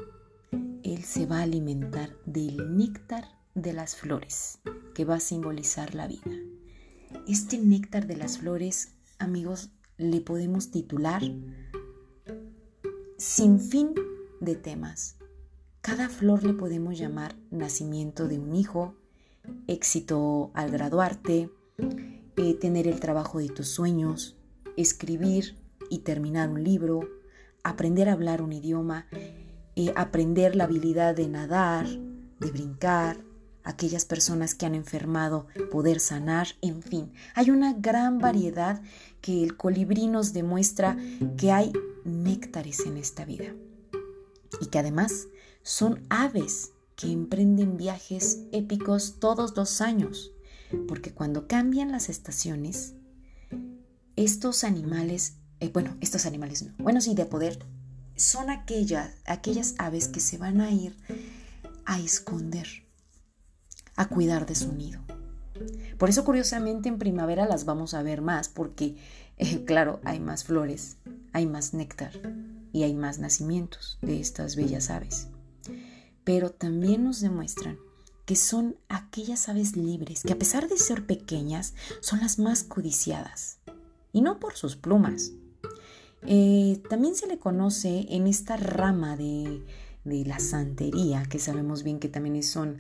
Él 0.83 1.05
se 1.05 1.27
va 1.27 1.41
a 1.41 1.43
alimentar 1.43 2.17
del 2.25 2.77
néctar 2.77 3.34
de 3.55 3.73
las 3.73 3.97
flores, 3.97 4.59
que 4.95 5.05
va 5.05 5.17
a 5.17 5.21
simbolizar 5.21 5.95
la 5.95 6.07
vida. 6.07 6.33
Este 7.29 7.59
néctar 7.59 8.07
de 8.07 8.17
las 8.17 8.39
flores, 8.39 8.95
amigos, 9.19 9.71
le 9.97 10.21
podemos 10.21 10.71
titular 10.71 11.23
sin 13.17 13.61
fin 13.61 13.95
de 14.41 14.57
temas. 14.57 15.17
Cada 15.81 16.09
flor 16.09 16.45
le 16.45 16.55
podemos 16.55 16.99
llamar 16.99 17.37
nacimiento 17.51 18.27
de 18.27 18.39
un 18.39 18.55
hijo, 18.55 18.95
éxito 19.67 20.51
al 20.55 20.71
graduarte, 20.71 21.51
eh, 22.37 22.55
tener 22.55 22.89
el 22.89 23.01
trabajo 23.01 23.39
de 23.39 23.49
tus 23.49 23.69
sueños, 23.69 24.37
escribir 24.77 25.57
y 25.91 26.01
terminar 26.01 26.49
un 26.49 26.65
libro, 26.65 27.09
aprender 27.63 28.09
a 28.09 28.13
hablar 28.15 28.43
un 28.43 28.53
idioma, 28.53 29.07
eh, 29.77 29.93
aprender 29.95 30.57
la 30.57 30.65
habilidad 30.65 31.15
de 31.15 31.29
nadar, 31.29 31.87
de 31.87 32.51
brincar, 32.51 33.19
aquellas 33.65 34.05
personas 34.05 34.55
que 34.55 34.67
han 34.67 34.75
enfermado, 34.75 35.47
poder 35.71 35.99
sanar, 35.99 36.49
en 36.61 36.83
fin, 36.83 37.13
hay 37.35 37.51
una 37.51 37.73
gran 37.73 38.19
variedad 38.19 38.81
que 39.21 39.43
el 39.43 39.57
colibrí 39.57 40.07
nos 40.07 40.33
demuestra 40.33 40.97
que 41.37 41.51
hay 41.51 41.73
néctares 42.05 42.81
en 42.87 42.97
esta 42.97 43.25
vida 43.25 43.55
y 44.61 44.67
que 44.67 44.79
además 44.79 45.27
son 45.63 46.05
aves 46.11 46.73
que 46.95 47.11
emprenden 47.11 47.77
viajes 47.77 48.41
épicos 48.53 49.17
todos 49.19 49.57
los 49.57 49.81
años 49.81 50.35
porque 50.89 51.13
cuando 51.13 51.47
cambian 51.47 51.93
las 51.93 52.09
estaciones, 52.09 52.95
estos 54.17 54.65
animales, 54.65 55.35
eh, 55.61 55.71
bueno, 55.73 55.97
estos 56.01 56.27
animales 56.27 56.63
no, 56.63 56.73
bueno, 56.79 57.01
sí, 57.01 57.15
de 57.15 57.27
poder, 57.27 57.65
son 58.17 58.51
aquellas, 58.51 59.15
aquellas 59.27 59.75
aves 59.79 60.09
que 60.09 60.21
se 60.21 60.39
van 60.39 60.61
a 60.61 60.71
ir 60.71 60.97
a 61.85 61.99
esconder, 61.99 62.84
a 63.97 64.09
cuidar 64.09 64.47
de 64.47 64.55
su 64.55 64.73
nido. 64.73 65.01
Por 65.99 66.09
eso, 66.09 66.25
curiosamente, 66.25 66.89
en 66.89 66.99
primavera 66.99 67.47
las 67.47 67.65
vamos 67.65 67.95
a 67.95 68.03
ver 68.03 68.21
más, 68.21 68.49
porque, 68.49 68.97
eh, 69.39 69.65
claro, 69.65 70.01
hay 70.05 70.21
más 70.21 70.45
flores, 70.45 70.97
hay 71.33 71.47
más 71.47 71.75
néctar 71.75 72.13
y 72.73 72.83
hay 72.83 72.95
más 72.95 73.19
nacimientos 73.19 73.99
de 74.03 74.21
estas 74.21 74.57
bellas 74.57 74.91
aves. 74.91 75.29
Pero 76.25 76.51
también 76.51 77.05
nos 77.05 77.21
demuestran 77.21 77.79
que 78.25 78.37
son 78.37 78.77
aquellas 78.89 79.49
aves 79.49 79.77
libres 79.77 80.23
que 80.23 80.33
a 80.33 80.39
pesar 80.39 80.69
de 80.69 80.79
ser 80.79 81.07
pequeñas 81.07 81.75
son 82.01 82.21
las 82.21 82.39
más 82.39 82.65
codiciadas, 82.65 83.59
y 84.13 84.23
no 84.23 84.39
por 84.41 84.55
sus 84.55 84.77
plumas. 84.77 85.33
Eh, 86.27 86.81
también 86.89 87.15
se 87.15 87.27
le 87.27 87.39
conoce 87.39 88.07
en 88.11 88.27
esta 88.27 88.57
rama 88.57 89.17
de, 89.17 89.63
la 90.05 90.39
santería, 90.39 91.25
que 91.25 91.39
sabemos 91.39 91.83
bien 91.83 91.99
que 91.99 92.09
también 92.09 92.43
son, 92.43 92.77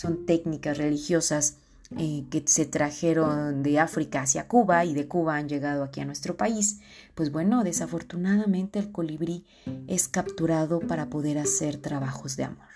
son 0.00 0.24
técnicas 0.24 0.78
religiosas 0.78 1.58
eh, 1.98 2.24
que 2.30 2.42
se 2.46 2.64
trajeron 2.64 3.62
de 3.62 3.78
África 3.78 4.22
hacia 4.22 4.48
Cuba 4.48 4.86
y 4.86 4.94
de 4.94 5.06
Cuba 5.06 5.36
han 5.36 5.46
llegado 5.46 5.84
aquí 5.84 6.00
a 6.00 6.06
nuestro 6.06 6.38
país. 6.38 6.80
Pues 7.14 7.30
bueno, 7.30 7.64
desafortunadamente 7.64 8.78
el 8.78 8.92
colibrí 8.92 9.44
es 9.88 10.08
capturado 10.08 10.80
para 10.80 11.10
poder 11.10 11.36
hacer 11.36 11.76
trabajos 11.76 12.38
de 12.38 12.44
amor. 12.44 12.68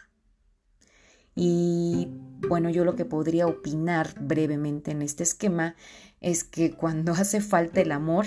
Y 1.35 2.09
bueno, 2.47 2.69
yo 2.69 2.85
lo 2.85 2.95
que 2.95 3.07
podría 3.07 3.47
opinar 3.47 4.15
brevemente 4.21 4.91
en 4.91 5.01
este 5.01 5.23
esquema 5.23 5.77
es 6.21 6.45
que 6.45 6.73
cuando 6.73 7.13
hace 7.19 7.41
falta 7.41 7.81
el 7.81 7.93
amor, 7.93 8.27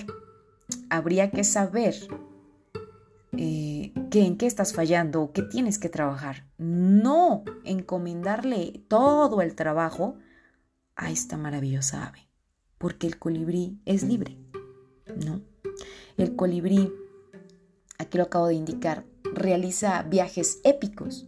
habría 0.90 1.30
que 1.30 1.44
saber 1.44 1.96
eh, 3.38 3.94
en 4.12 4.38
qué 4.38 4.46
estás 4.46 4.74
fallando 4.74 5.32
qué 5.32 5.44
tienes 5.44 5.80
que 5.80 5.90
trabajar. 5.90 6.46
No 6.58 7.44
encomendarle 7.64 8.84
todo 8.88 9.42
el 9.42 9.56
trabajo 9.56 10.18
a 10.96 11.12
esta 11.12 11.38
maravillosa 11.38 12.08
ave, 12.08 12.28
porque 12.78 13.08
el 13.08 13.20
colibrí 13.20 13.80
es 13.86 14.04
libre, 14.04 14.38
¿no? 15.26 15.42
El 16.18 16.36
colibrí, 16.36 16.92
aquí 18.00 18.18
lo 18.18 18.24
acabo 18.24 18.48
de 18.48 18.56
indicar, 18.56 19.06
realiza 19.34 20.02
viajes 20.04 20.60
épicos. 20.64 21.28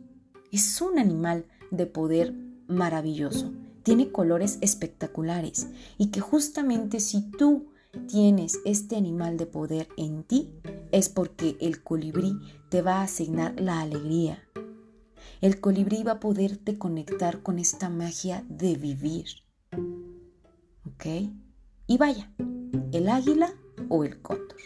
Es 0.52 0.82
un 0.82 0.98
animal 0.98 1.46
de 1.70 1.86
poder 1.86 2.34
maravilloso, 2.68 3.54
tiene 3.84 4.12
colores 4.12 4.58
espectaculares 4.62 5.68
y 5.98 6.08
que 6.08 6.22
justamente 6.22 7.00
si 7.00 7.30
tú 7.30 7.69
tienes 8.08 8.60
este 8.66 8.96
animal 8.96 9.38
de 9.38 9.46
poder 9.46 9.88
en 9.98 10.24
ti 10.24 10.54
es 10.92 11.10
porque 11.10 11.58
el 11.60 11.84
colibrí 11.84 12.34
te 12.70 12.82
va 12.82 12.98
a 13.00 13.04
asignar 13.04 13.60
la 13.60 13.82
alegría. 13.82 14.44
El 15.42 15.60
colibrí 15.60 16.04
va 16.04 16.14
a 16.14 16.20
poderte 16.20 16.78
conectar 16.78 17.42
con 17.42 17.60
esta 17.60 17.90
magia 17.90 18.44
de 18.50 18.76
vivir. 18.76 19.28
¿Ok? 20.86 21.06
Y 21.88 21.98
vaya, 21.98 22.32
el 22.92 23.10
águila 23.10 23.54
o 23.88 24.04
el 24.04 24.22
cóndor. 24.22 24.58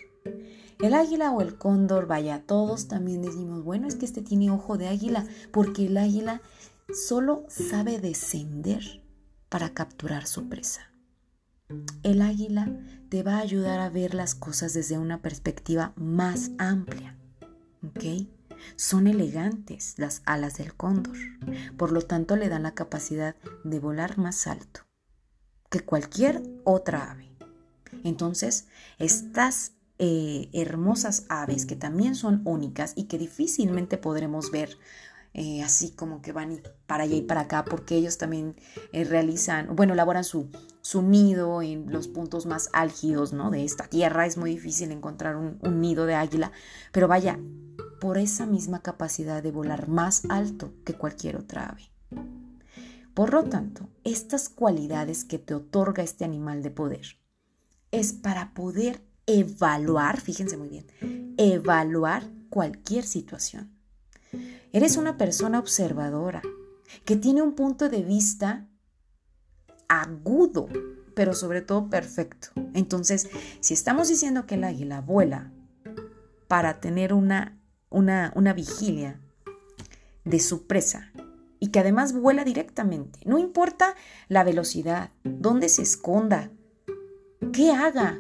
El 0.80 0.94
águila 0.94 1.32
o 1.32 1.42
el 1.42 1.58
cóndor, 1.58 2.08
vaya, 2.08 2.44
todos 2.46 2.88
también 2.88 3.22
decimos, 3.22 3.63
bueno, 3.63 3.88
es 3.88 3.96
que 3.96 4.06
este 4.06 4.22
tiene 4.22 4.51
ojo 4.51 4.77
de 4.77 4.88
águila, 4.88 5.25
porque 5.51 5.86
el 5.86 5.96
águila 5.96 6.42
solo 6.94 7.46
sabe 7.48 8.00
descender 8.00 9.01
para 9.48 9.74
capturar 9.74 10.25
su 10.25 10.50
presa. 10.50 10.93
El 12.03 12.22
águila 12.22 12.72
te 13.10 13.24
va 13.24 13.38
a 13.38 13.42
ayudar 13.42 13.80
a 13.80 13.89
ver 13.89 14.13
las 14.13 14.36
cosas 14.36 14.74
desde 14.74 14.98
una 14.98 15.22
perspectiva 15.22 15.94
más 15.96 16.51
amplia. 16.58 17.18
¿Ok? 17.84 18.27
Son 18.75 19.08
elegantes 19.08 19.96
las 19.98 20.22
alas 20.25 20.58
del 20.58 20.74
cóndor, 20.74 21.18
por 21.77 21.92
lo 21.92 22.01
tanto 22.01 22.36
le 22.36 22.50
dan 22.50 22.63
la 22.63 22.74
capacidad 22.74 23.36
de 23.63 23.80
volar 23.80 24.18
más 24.18 24.48
alto 24.48 24.82
que 25.74 25.80
cualquier 25.80 26.44
otra 26.63 27.12
ave. 27.12 27.32
Entonces, 28.03 28.68
estas 29.00 29.72
eh, 29.98 30.50
hermosas 30.53 31.25
aves 31.30 31.65
que 31.65 31.75
también 31.75 32.13
son 32.13 32.42
únicas 32.46 32.94
y 32.96 33.06
que 33.06 33.18
difícilmente 33.18 33.98
podremos 33.98 34.51
ver 34.51 34.77
eh, 35.34 35.63
así 35.63 35.89
como 35.89 36.22
que 36.22 36.32
van 36.32 36.62
para 36.86 37.06
allá 37.06 37.15
y 37.15 37.24
para 37.24 37.42
acá, 37.42 37.65
porque 37.65 37.96
ellos 37.96 38.20
también 38.20 38.56
eh, 38.92 39.03
realizan, 39.03 39.75
bueno, 39.75 39.94
elaboran 39.94 40.24
su, 40.24 40.48
su 40.84 41.02
nido 41.02 41.63
en 41.63 41.92
los 41.92 42.08
puntos 42.08 42.46
más 42.46 42.70
álgidos, 42.72 43.34
¿no? 43.34 43.50
De 43.50 43.63
esta 43.63 43.88
tierra. 43.88 44.28
Es 44.28 44.38
muy 44.38 44.52
difícil 44.52 44.92
encontrar 44.92 45.36
un, 45.36 45.58
un 45.62 45.82
nido 45.82 46.06
de 46.06 46.13
águila, 46.13 46.52
pero 46.92 47.08
vaya, 47.08 47.40
por 48.00 48.20
esa 48.20 48.46
misma 48.46 48.84
capacidad 48.84 49.42
de 49.42 49.52
volar 49.52 49.88
más 49.88 50.24
alto 50.30 50.75
que 50.86 50.94
cualquier 50.94 51.38
otra 51.38 51.70
ave. 51.70 51.90
Por 53.16 53.34
lo 53.34 53.46
tanto, 53.46 53.90
estas 54.04 54.50
cualidades 54.50 55.25
que 55.25 55.40
te 55.40 55.56
otorga 55.56 56.04
este 56.04 56.25
animal 56.25 56.62
de 56.62 56.70
poder 56.70 57.18
es 57.90 58.13
para 58.13 58.54
poder 58.54 59.02
evaluar, 59.25 60.22
fíjense 60.22 60.58
muy 60.58 60.70
bien, 60.70 60.86
evaluar 61.38 62.24
cualquier 62.50 63.06
situación 63.06 63.74
Eres 64.72 64.98
una 64.98 65.18
persona 65.18 65.60
observadora 65.60 66.42
que 67.06 67.16
tiene 67.16 67.44
un 67.44 67.54
punto 67.54 67.90
de 67.90 68.02
vista 68.02 68.68
agudo, 70.02 70.68
pero 71.16 71.34
sobre 71.34 71.62
todo 71.62 71.90
perfecto. 71.90 72.50
Entonces, 72.74 73.30
si 73.60 73.74
estamos 73.74 74.08
diciendo 74.08 74.46
que 74.46 74.56
el 74.56 74.64
águila 74.64 75.02
vuela 75.02 75.52
para 76.48 76.80
tener 76.80 77.14
una, 77.14 77.60
una, 77.90 78.32
una 78.36 78.54
vigilia 78.54 79.20
de 80.26 80.40
su 80.40 80.66
presa 80.66 81.12
y 81.60 81.68
que 81.68 81.80
además 81.80 82.14
vuela 82.14 82.44
directamente, 82.44 83.20
no 83.26 83.38
importa 83.38 83.96
la 84.28 84.44
velocidad, 84.44 85.12
dónde 85.24 85.70
se 85.70 85.82
esconda, 85.82 86.52
qué 87.52 87.72
haga 87.72 88.20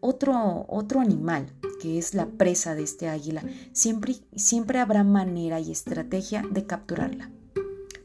otro, 0.00 0.66
otro 0.68 1.00
animal, 1.00 1.52
que 1.80 1.98
es 1.98 2.14
la 2.14 2.26
presa 2.26 2.74
de 2.74 2.82
este 2.82 3.08
águila, 3.08 3.42
siempre, 3.72 4.16
siempre 4.36 4.78
habrá 4.78 5.04
manera 5.04 5.60
y 5.60 5.72
estrategia 5.72 6.42
de 6.50 6.66
capturarla. 6.66 7.30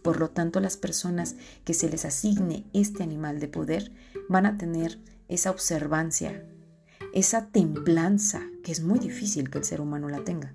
Por 0.04 0.20
lo 0.20 0.30
tanto, 0.30 0.60
las 0.60 0.78
personas 0.78 1.36
que 1.64 1.74
se 1.74 1.90
les 1.90 2.06
asigne 2.06 2.66
este 2.74 3.04
animal 3.04 3.40
de 3.40 3.48
poder 3.48 3.92
van 4.30 4.46
a 4.46 4.58
tener 4.58 5.00
esa 5.30 5.50
observancia, 5.50 6.46
esa 7.14 7.48
templanza, 7.48 8.44
que 8.64 8.72
es 8.72 8.82
muy 8.82 9.00
difícil 9.00 9.50
que 9.50 9.60
el 9.60 9.64
ser 9.64 9.82
humano 9.82 10.10
la 10.10 10.24
tenga, 10.24 10.54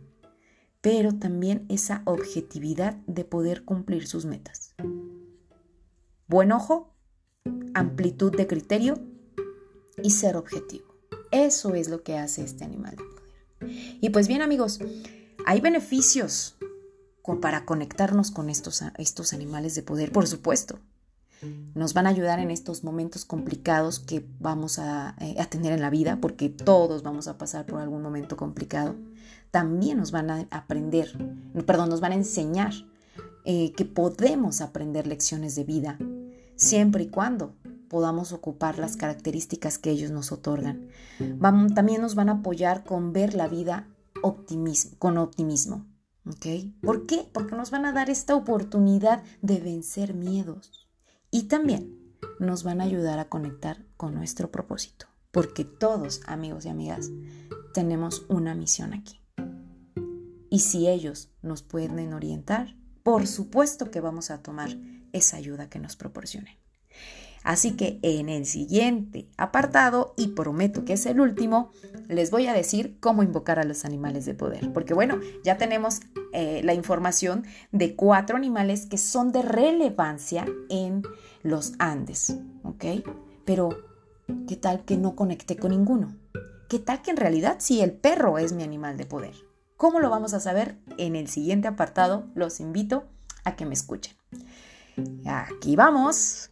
pero 0.81 1.14
también 1.14 1.64
esa 1.69 2.02
objetividad 2.05 2.97
de 3.07 3.25
poder 3.25 3.64
cumplir 3.64 4.07
sus 4.07 4.26
metas. 4.26 4.75
Buen 6.26 6.52
ojo, 6.52 6.95
amplitud 7.75 8.37
de 8.37 8.47
criterio 8.47 9.00
y 10.02 10.11
ser 10.11 10.37
objetivo. 10.37 10.95
Eso 11.31 11.75
es 11.75 11.88
lo 11.88 12.02
que 12.02 12.19
hace 12.19 12.43
este 12.43 12.64
animal 12.64 12.97
de 12.97 13.05
poder. 13.05 13.78
Y 14.00 14.11
pues 14.11 14.28
bien 14.28 14.43
amigos, 14.43 14.78
hay 15.47 15.61
beneficios 15.61 16.57
para 17.37 17.64
conectarnos 17.64 18.30
con 18.30 18.49
estos, 18.49 18.82
estos 18.97 19.32
animales 19.32 19.75
de 19.75 19.82
poder, 19.82 20.11
por 20.12 20.26
supuesto. 20.26 20.78
Nos 21.75 21.94
van 21.94 22.06
a 22.06 22.11
ayudar 22.11 22.40
en 22.40 22.50
estos 22.50 22.82
momentos 22.82 23.25
complicados 23.25 24.00
que 24.00 24.26
vamos 24.40 24.80
a, 24.80 25.14
eh, 25.20 25.37
tener 25.49 25.73
en 25.73 25.80
la 25.80 25.90
vida, 25.90 26.18
porque 26.20 26.48
todos 26.48 27.03
vamos 27.05 27.29
a 27.29 27.38
pasar 27.38 27.64
por 27.64 27.81
algún 27.81 28.03
momento 28.03 28.37
complicado. 28.37 28.96
También 29.53 29.98
nos 29.98 30.11
van 30.11 30.31
a 30.31 30.48
aprender, 30.50 31.12
perdón, 31.64 31.90
nos 31.90 32.00
van 32.00 32.12
a 32.12 32.16
enseñar 32.16 32.72
eh, 33.44 33.72
que 33.72 33.85
podemos 33.85 34.61
aprender 34.61 35.07
lecciones 35.07 35.55
de 35.55 35.64
vida, 35.64 35.96
siempre 36.57 37.05
y 37.05 37.09
cuando 37.09 37.55
podamos 37.88 38.33
ocupar 38.33 38.79
las 38.79 38.96
características 38.96 39.79
que 39.79 39.90
ellos 39.90 40.11
nos 40.11 40.33
otorgan. 40.33 40.88
también 41.74 42.03
nos 42.03 42.14
van 42.14 42.29
a 42.29 42.33
apoyar 42.33 42.85
con 42.85 43.12
ver 43.12 43.35
la 43.35 43.48
vida 43.48 43.87
con 44.98 45.18
optimismo. 45.18 45.87
¿Por 46.83 47.07
qué? 47.07 47.29
Porque 47.33 47.57
nos 47.57 47.71
van 47.71 47.85
a 47.87 47.93
dar 47.93 48.11
esta 48.11 48.35
oportunidad 48.35 49.23
de 49.43 49.61
vencer 49.61 50.14
miedos. 50.14 50.88
Y 51.31 51.45
también 51.45 52.17
nos 52.38 52.62
van 52.62 52.81
a 52.81 52.85
ayudar 52.85 53.19
a 53.19 53.29
conectar 53.29 53.85
con 53.97 54.14
nuestro 54.14 54.51
propósito. 54.51 55.07
Porque 55.31 55.64
todos, 55.64 56.21
amigos 56.27 56.64
y 56.64 56.69
amigas, 56.69 57.11
tenemos 57.75 58.25
una 58.29 58.55
misión 58.55 58.95
aquí. 58.95 59.21
Y 60.51 60.61
si 60.61 60.88
ellos 60.88 61.31
nos 61.43 61.62
pueden 61.62 62.12
orientar, 62.12 62.77
por 63.03 63.27
supuesto 63.27 63.91
que 63.91 64.01
vamos 64.01 64.31
a 64.31 64.43
tomar 64.43 64.77
esa 65.12 65.37
ayuda 65.37 65.69
que 65.69 65.79
nos 65.79 65.97
proporcionen. 65.97 66.57
Así 67.48 67.76
que 67.76 67.98
en 68.02 68.28
el 68.28 68.44
siguiente 68.44 69.26
apartado, 69.38 70.12
y 70.18 70.28
prometo 70.28 70.84
que 70.84 70.92
es 70.92 71.06
el 71.06 71.18
último, 71.18 71.70
les 72.06 72.30
voy 72.30 72.46
a 72.46 72.52
decir 72.52 72.98
cómo 73.00 73.22
invocar 73.22 73.58
a 73.58 73.64
los 73.64 73.87
animales 73.87 74.26
de 74.26 74.34
poder. 74.34 74.70
Porque 74.74 74.92
bueno, 74.92 75.18
ya 75.44 75.56
tenemos 75.56 76.00
eh, 76.34 76.61
la 76.62 76.74
información 76.74 77.46
de 77.72 77.96
cuatro 77.96 78.37
animales 78.37 78.84
que 78.84 78.98
son 78.98 79.32
de 79.32 79.40
relevancia 79.40 80.44
en 80.68 81.02
los 81.42 81.72
Andes, 81.78 82.37
¿ok? 82.64 82.84
Pero, 83.46 83.70
¿qué 84.46 84.56
tal 84.56 84.84
que 84.84 84.98
no 84.98 85.16
conecté 85.16 85.56
con 85.56 85.70
ninguno? 85.70 86.16
¿Qué 86.68 86.78
tal 86.78 87.00
que 87.00 87.12
en 87.12 87.16
realidad 87.16 87.56
sí 87.61 87.80
el 87.80 87.92
perro 87.92 88.37
es 88.37 88.52
mi 88.52 88.62
animal 88.62 88.98
de 88.98 89.06
poder? 89.06 89.32
¿Cómo 89.78 90.00
lo 90.00 90.11
vamos 90.11 90.34
a 90.34 90.40
saber? 90.40 90.76
En 90.98 91.16
el 91.16 91.28
siguiente 91.28 91.66
apartado 91.66 92.26
los 92.34 92.61
invito 92.61 93.04
a 93.44 93.56
que 93.56 93.64
me 93.64 93.72
escuchen. 93.72 94.14
Aquí 95.24 95.76
vamos. 95.76 96.50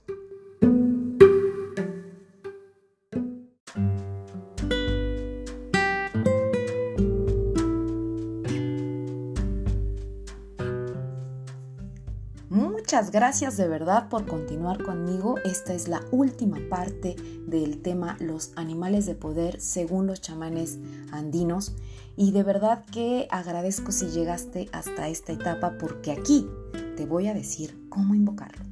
Muchas 12.96 13.12
gracias 13.12 13.59
de 13.59 13.68
verdad 13.68 14.09
por 14.09 14.24
continuar 14.24 14.82
conmigo. 14.82 15.35
Esta 15.44 15.74
es 15.74 15.87
la 15.87 16.00
última 16.12 16.56
parte 16.70 17.14
del 17.46 17.82
tema 17.82 18.16
los 18.20 18.52
animales 18.56 19.04
de 19.04 19.14
poder 19.14 19.61
según 19.61 20.06
los 20.06 20.22
chamanes 20.22 20.78
andinos. 21.12 21.76
Y 22.16 22.32
de 22.32 22.42
verdad 22.42 22.87
que 22.87 23.28
agradezco 23.30 23.92
si 23.92 24.06
llegaste 24.06 24.70
hasta 24.72 25.09
esta 25.09 25.32
etapa 25.32 25.76
porque 25.78 26.11
aquí 26.11 26.48
te 26.96 27.04
voy 27.04 27.26
a 27.26 27.35
decir 27.35 27.87
cómo 27.90 28.14
invocarlo. 28.14 28.64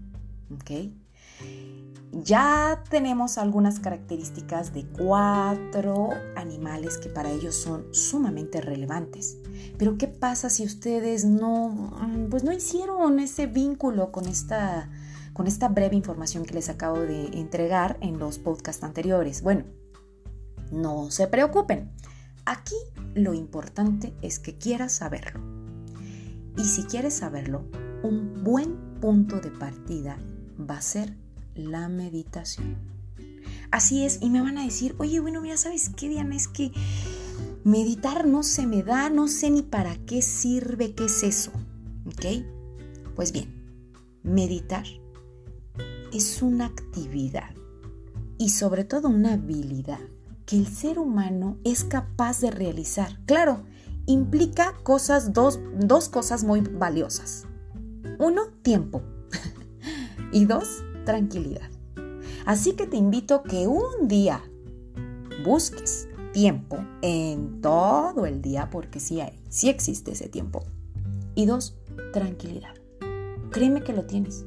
Ya 2.23 2.85
tenemos 2.91 3.39
algunas 3.39 3.81
características 3.81 4.73
de 4.73 4.87
cuatro 4.87 6.11
animales 6.37 6.97
que 6.97 7.09
para 7.09 7.31
ellos 7.31 7.57
son 7.57 7.93
sumamente 7.93 8.61
relevantes. 8.61 9.39
Pero 9.79 9.99
¿qué 9.99 10.07
pasa 10.07 10.49
si 10.49 10.65
ustedes 10.65 11.25
no, 11.25 11.93
pues 12.31 12.45
no 12.45 12.53
hicieron 12.53 13.19
ese 13.19 13.47
vínculo 13.47 14.13
con 14.13 14.27
esta, 14.27 14.91
con 15.33 15.49
esta 15.49 15.69
breve 15.69 15.97
información 15.97 16.45
que 16.45 16.55
les 16.55 16.69
acabo 16.69 17.01
de 17.01 17.27
entregar 17.39 17.99
en 18.01 18.21
los 18.21 18.39
podcasts 18.39 18.85
anteriores? 18.85 19.43
Bueno, 19.43 19.65
no 20.71 21.11
se 21.11 21.27
preocupen. 21.27 21.91
Aquí 22.47 22.77
lo 23.15 23.35
importante 23.35 24.15
es 24.23 24.39
que 24.39 24.57
quieras 24.57 24.93
saberlo. 24.93 25.41
Y 26.57 26.63
si 26.63 26.85
quieres 26.85 27.15
saberlo, 27.15 27.65
un 28.05 28.45
buen 28.45 29.01
punto 29.01 29.41
de 29.41 29.51
partida 29.51 30.17
va 30.59 30.77
a 30.77 30.83
ser 30.83 31.24
la 31.55 31.89
meditación. 31.89 32.77
Así 33.71 34.05
es, 34.05 34.19
y 34.23 34.31
me 34.31 34.41
van 34.41 34.59
a 34.59 34.65
decir, 34.65 34.95
oye, 34.99 35.21
bueno, 35.21 35.41
mira, 35.41 35.57
¿sabes 35.57 35.91
qué, 35.97 36.09
Diana? 36.09 36.37
Es 36.37 36.49
que 36.49 36.73
meditar 37.65 38.27
no 38.27 38.43
se 38.43 38.67
me 38.67 38.83
da, 38.83 39.11
no 39.11 39.27
sé 39.27 39.51
ni 39.51 39.63
para 39.63 39.97
qué 40.07 40.23
sirve, 40.23 40.95
qué 40.95 41.07
es 41.07 41.23
eso. 41.23 41.51
¿Ok? 42.07 42.45
Pues 43.17 43.33
bien, 43.33 43.53
meditar 44.23 44.85
es 46.13 46.43
una 46.43 46.67
actividad 46.67 47.51
y 48.39 48.51
sobre 48.51 48.85
todo 48.85 49.09
una 49.09 49.33
habilidad 49.33 50.01
que 50.47 50.57
el 50.57 50.67
ser 50.67 50.99
humano 50.99 51.57
es 51.65 51.85
capaz 51.85 52.41
de 52.41 52.51
realizar. 52.51 53.19
Claro, 53.27 53.65
implica 54.07 54.75
cosas, 54.83 55.33
dos, 55.33 55.59
dos 55.79 56.09
cosas 56.09 56.45
muy 56.45 56.61
valiosas. 56.61 57.47
Uno, 58.19 58.49
tiempo. 58.63 59.03
y 60.33 60.45
dos, 60.45 60.85
tranquilidad. 61.05 61.71
Así 62.47 62.73
que 62.73 62.87
te 62.87 62.97
invito 62.97 63.43
que 63.43 63.67
un 63.67 64.09
día 64.09 64.43
busques 65.45 66.09
tiempo 66.33 66.79
en 67.01 67.61
todo 67.61 68.27
el 68.27 68.43
día, 68.43 68.69
porque 68.71 69.01
sí 69.01 69.21
hay, 69.21 69.39
sí 69.49 69.69
existe 69.69 70.13
ese 70.13 70.29
tiempo. 70.29 70.65
Y 71.35 71.47
dos, 71.47 71.77
tranquilidad. 72.13 72.75
Créeme 73.51 73.83
que 73.83 73.93
lo 73.93 74.05
tienes. 74.05 74.45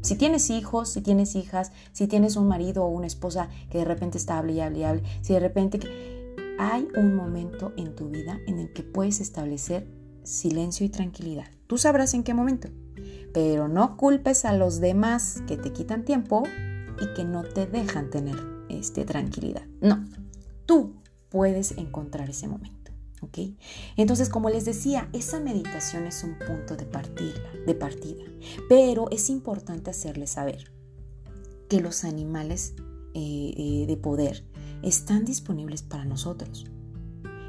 Si 0.00 0.16
tienes 0.16 0.50
hijos, 0.50 0.90
si 0.90 1.00
tienes 1.00 1.34
hijas, 1.34 1.72
si 1.92 2.06
tienes 2.06 2.36
un 2.36 2.48
marido 2.48 2.84
o 2.84 2.88
una 2.88 3.06
esposa 3.06 3.48
que 3.70 3.78
de 3.78 3.84
repente 3.84 4.18
está 4.18 4.38
hable 4.38 4.52
y 4.52 4.60
hable 4.60 4.78
y 4.80 4.84
hable, 4.84 5.02
si 5.22 5.32
de 5.32 5.40
repente 5.40 5.80
hay 6.58 6.88
un 6.96 7.14
momento 7.14 7.72
en 7.76 7.94
tu 7.94 8.10
vida 8.10 8.38
en 8.46 8.58
el 8.58 8.72
que 8.72 8.82
puedes 8.82 9.20
establecer 9.20 9.86
silencio 10.22 10.84
y 10.84 10.90
tranquilidad. 10.90 11.46
Tú 11.66 11.78
sabrás 11.78 12.14
en 12.14 12.22
qué 12.22 12.34
momento, 12.34 12.68
pero 13.34 13.68
no 13.68 13.98
culpes 13.98 14.46
a 14.46 14.54
los 14.54 14.80
demás 14.80 15.42
que 15.46 15.58
te 15.58 15.72
quitan 15.72 16.06
tiempo 16.06 16.44
y 16.98 17.12
que 17.14 17.24
no 17.24 17.42
te 17.42 17.66
dejan 17.66 18.08
tener 18.08 18.36
este, 18.70 19.04
tranquilidad. 19.04 19.66
No, 19.82 20.02
tú 20.64 20.94
puedes 21.28 21.72
encontrar 21.72 22.30
ese 22.30 22.48
momento. 22.48 22.84
Entonces, 23.96 24.28
como 24.28 24.50
les 24.50 24.64
decía, 24.64 25.08
esa 25.12 25.40
meditación 25.40 26.06
es 26.06 26.24
un 26.24 26.36
punto 26.38 26.76
de 26.76 26.84
partida, 26.84 27.40
de 27.66 27.74
partida, 27.74 28.24
pero 28.68 29.10
es 29.10 29.30
importante 29.30 29.90
hacerles 29.90 30.30
saber 30.30 30.70
que 31.68 31.80
los 31.80 32.04
animales 32.04 32.74
eh, 33.14 33.54
eh, 33.56 33.84
de 33.86 33.96
poder 33.96 34.44
están 34.82 35.24
disponibles 35.24 35.82
para 35.82 36.04
nosotros. 36.04 36.66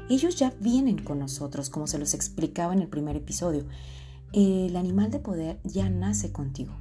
Ellos 0.08 0.36
ya 0.36 0.54
vienen 0.60 0.98
con 0.98 1.18
nosotros, 1.18 1.68
como 1.68 1.86
se 1.86 1.98
los 1.98 2.14
explicaba 2.14 2.72
en 2.72 2.80
el 2.80 2.88
primer 2.88 3.16
episodio. 3.16 3.64
El 4.36 4.76
animal 4.76 5.10
de 5.10 5.18
poder 5.18 5.58
ya 5.64 5.88
nace 5.88 6.30
contigo. 6.30 6.74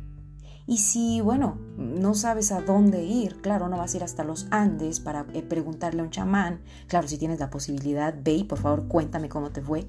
Y 0.67 0.79
si, 0.79 1.21
bueno, 1.21 1.57
no 1.77 2.13
sabes 2.13 2.51
a 2.51 2.59
dónde 2.59 3.05
ir, 3.05 3.39
claro, 3.39 3.69
no 3.69 3.77
vas 3.77 3.93
a 3.93 3.97
ir 3.97 4.03
hasta 4.03 4.25
los 4.25 4.47
Andes 4.51 4.99
para 4.99 5.25
eh, 5.33 5.41
preguntarle 5.41 6.01
a 6.01 6.03
un 6.03 6.09
chamán. 6.09 6.59
Claro, 6.87 7.07
si 7.07 7.17
tienes 7.17 7.39
la 7.39 7.49
posibilidad, 7.49 8.13
ve 8.21 8.33
y 8.33 8.43
por 8.43 8.59
favor 8.59 8.89
cuéntame 8.89 9.29
cómo 9.29 9.51
te 9.51 9.61
fue. 9.61 9.87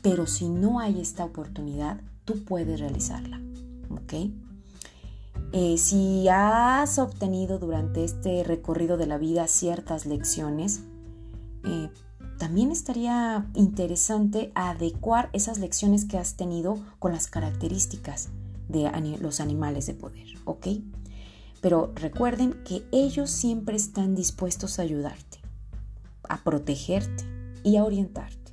Pero 0.00 0.26
si 0.26 0.48
no 0.48 0.80
hay 0.80 1.02
esta 1.02 1.22
oportunidad, 1.26 2.00
tú 2.24 2.46
puedes 2.46 2.80
realizarla. 2.80 3.42
¿Ok? 3.90 4.14
Eh, 5.52 5.76
si 5.76 6.26
has 6.30 6.98
obtenido 6.98 7.58
durante 7.58 8.04
este 8.04 8.42
recorrido 8.42 8.96
de 8.96 9.06
la 9.06 9.18
vida 9.18 9.48
ciertas 9.48 10.06
lecciones, 10.06 10.84
eh, 11.66 11.90
también 12.42 12.72
estaría 12.72 13.46
interesante 13.54 14.50
adecuar 14.56 15.30
esas 15.32 15.60
lecciones 15.60 16.04
que 16.04 16.18
has 16.18 16.34
tenido 16.34 16.76
con 16.98 17.12
las 17.12 17.28
características 17.28 18.30
de 18.68 18.90
los 19.20 19.38
animales 19.38 19.86
de 19.86 19.94
poder, 19.94 20.26
¿ok? 20.44 20.66
Pero 21.60 21.92
recuerden 21.94 22.64
que 22.64 22.82
ellos 22.90 23.30
siempre 23.30 23.76
están 23.76 24.16
dispuestos 24.16 24.80
a 24.80 24.82
ayudarte, 24.82 25.38
a 26.28 26.42
protegerte 26.42 27.22
y 27.62 27.76
a 27.76 27.84
orientarte. 27.84 28.52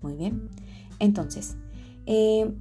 Muy 0.00 0.16
bien. 0.16 0.50
Entonces, 0.98 1.54
eh, 2.06 2.52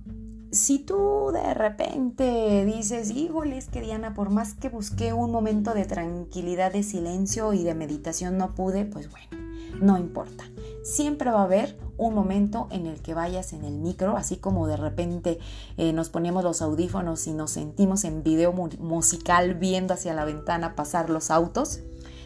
si 0.52 0.78
tú 0.78 1.32
de 1.34 1.56
repente 1.56 2.66
dices, 2.66 3.10
híjoles 3.10 3.68
que 3.68 3.82
Diana, 3.82 4.13
por 4.13 4.30
más 4.30 4.54
que 4.54 4.70
busqué 4.70 5.12
un 5.12 5.32
momento 5.32 5.74
de 5.74 5.86
tranquilidad, 5.86 6.72
de 6.72 6.84
silencio 6.84 7.54
y 7.54 7.63
de 7.63 7.74
meditación 7.74 8.38
no 8.38 8.54
pude, 8.54 8.86
pues 8.86 9.10
bueno, 9.10 9.47
no 9.82 9.98
importa. 9.98 10.46
Siempre 10.84 11.32
va 11.32 11.42
a 11.42 11.46
haber 11.46 11.78
un 11.98 12.13
momento 12.13 12.68
en 12.72 12.86
el 12.86 13.02
que 13.02 13.13
vayas 13.13 13.54
en 13.54 13.63
el 13.63 13.74
micro, 13.74 14.16
así 14.18 14.38
como 14.38 14.68
de 14.68 14.78
repente 14.78 15.40
eh, 15.78 15.94
nos 15.94 16.10
ponemos 16.10 16.44
los 16.44 16.62
audífonos 16.62 17.28
y 17.28 17.34
nos 17.34 17.52
sentimos 17.52 18.04
en 18.04 18.24
video 18.24 18.54
musical 18.54 19.56
viendo 19.56 19.94
hacia 19.94 20.13
la 20.13 20.26
ventana 20.26 20.76
pasar 20.76 21.10
los 21.10 21.32
autos, 21.32 21.80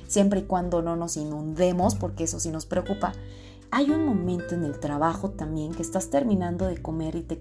siempre 0.07 0.41
y 0.41 0.43
cuando 0.43 0.81
no 0.81 0.95
nos 0.95 1.17
inundemos, 1.17 1.95
porque 1.95 2.25
eso 2.25 2.39
sí 2.39 2.51
nos 2.51 2.65
preocupa. 2.65 3.13
Hay 3.71 3.89
un 3.89 4.05
momento 4.05 4.53
en 4.53 4.65
el 4.65 4.79
trabajo 4.79 5.29
también 5.29 5.73
que 5.73 5.81
estás 5.81 6.09
terminando 6.09 6.67
de 6.67 6.81
comer 6.81 7.15
y 7.15 7.21
te 7.21 7.39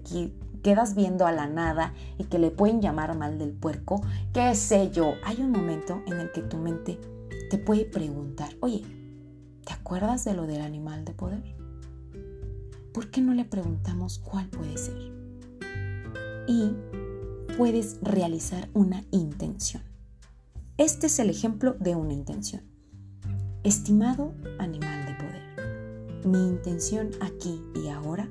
quedas 0.63 0.95
viendo 0.95 1.27
a 1.27 1.33
la 1.33 1.47
nada 1.47 1.93
y 2.17 2.23
que 2.23 2.39
le 2.39 2.51
pueden 2.51 2.81
llamar 2.81 3.17
mal 3.17 3.37
del 3.37 3.51
puerco, 3.51 4.01
qué 4.33 4.55
sé 4.55 4.91
yo. 4.91 5.13
Hay 5.25 5.41
un 5.41 5.51
momento 5.51 6.01
en 6.07 6.21
el 6.21 6.31
que 6.31 6.41
tu 6.41 6.57
mente 6.57 6.97
te 7.49 7.57
puede 7.57 7.83
preguntar, 7.83 8.51
oye, 8.61 8.85
¿Te 9.65 9.73
acuerdas 9.73 10.25
de 10.25 10.33
lo 10.33 10.47
del 10.47 10.61
animal 10.61 11.05
de 11.05 11.13
poder? 11.13 11.55
¿Por 12.93 13.11
qué 13.11 13.21
no 13.21 13.33
le 13.33 13.45
preguntamos 13.45 14.19
cuál 14.19 14.47
puede 14.49 14.77
ser? 14.77 14.97
Y 16.47 16.71
puedes 17.57 17.99
realizar 18.01 18.69
una 18.73 19.03
intención. 19.11 19.83
Este 20.77 21.07
es 21.07 21.19
el 21.19 21.29
ejemplo 21.29 21.75
de 21.79 21.95
una 21.95 22.13
intención. 22.13 22.63
Estimado 23.63 24.33
animal 24.57 25.05
de 25.05 25.13
poder, 25.13 26.25
mi 26.25 26.39
intención 26.39 27.11
aquí 27.21 27.61
y 27.75 27.89
ahora 27.89 28.27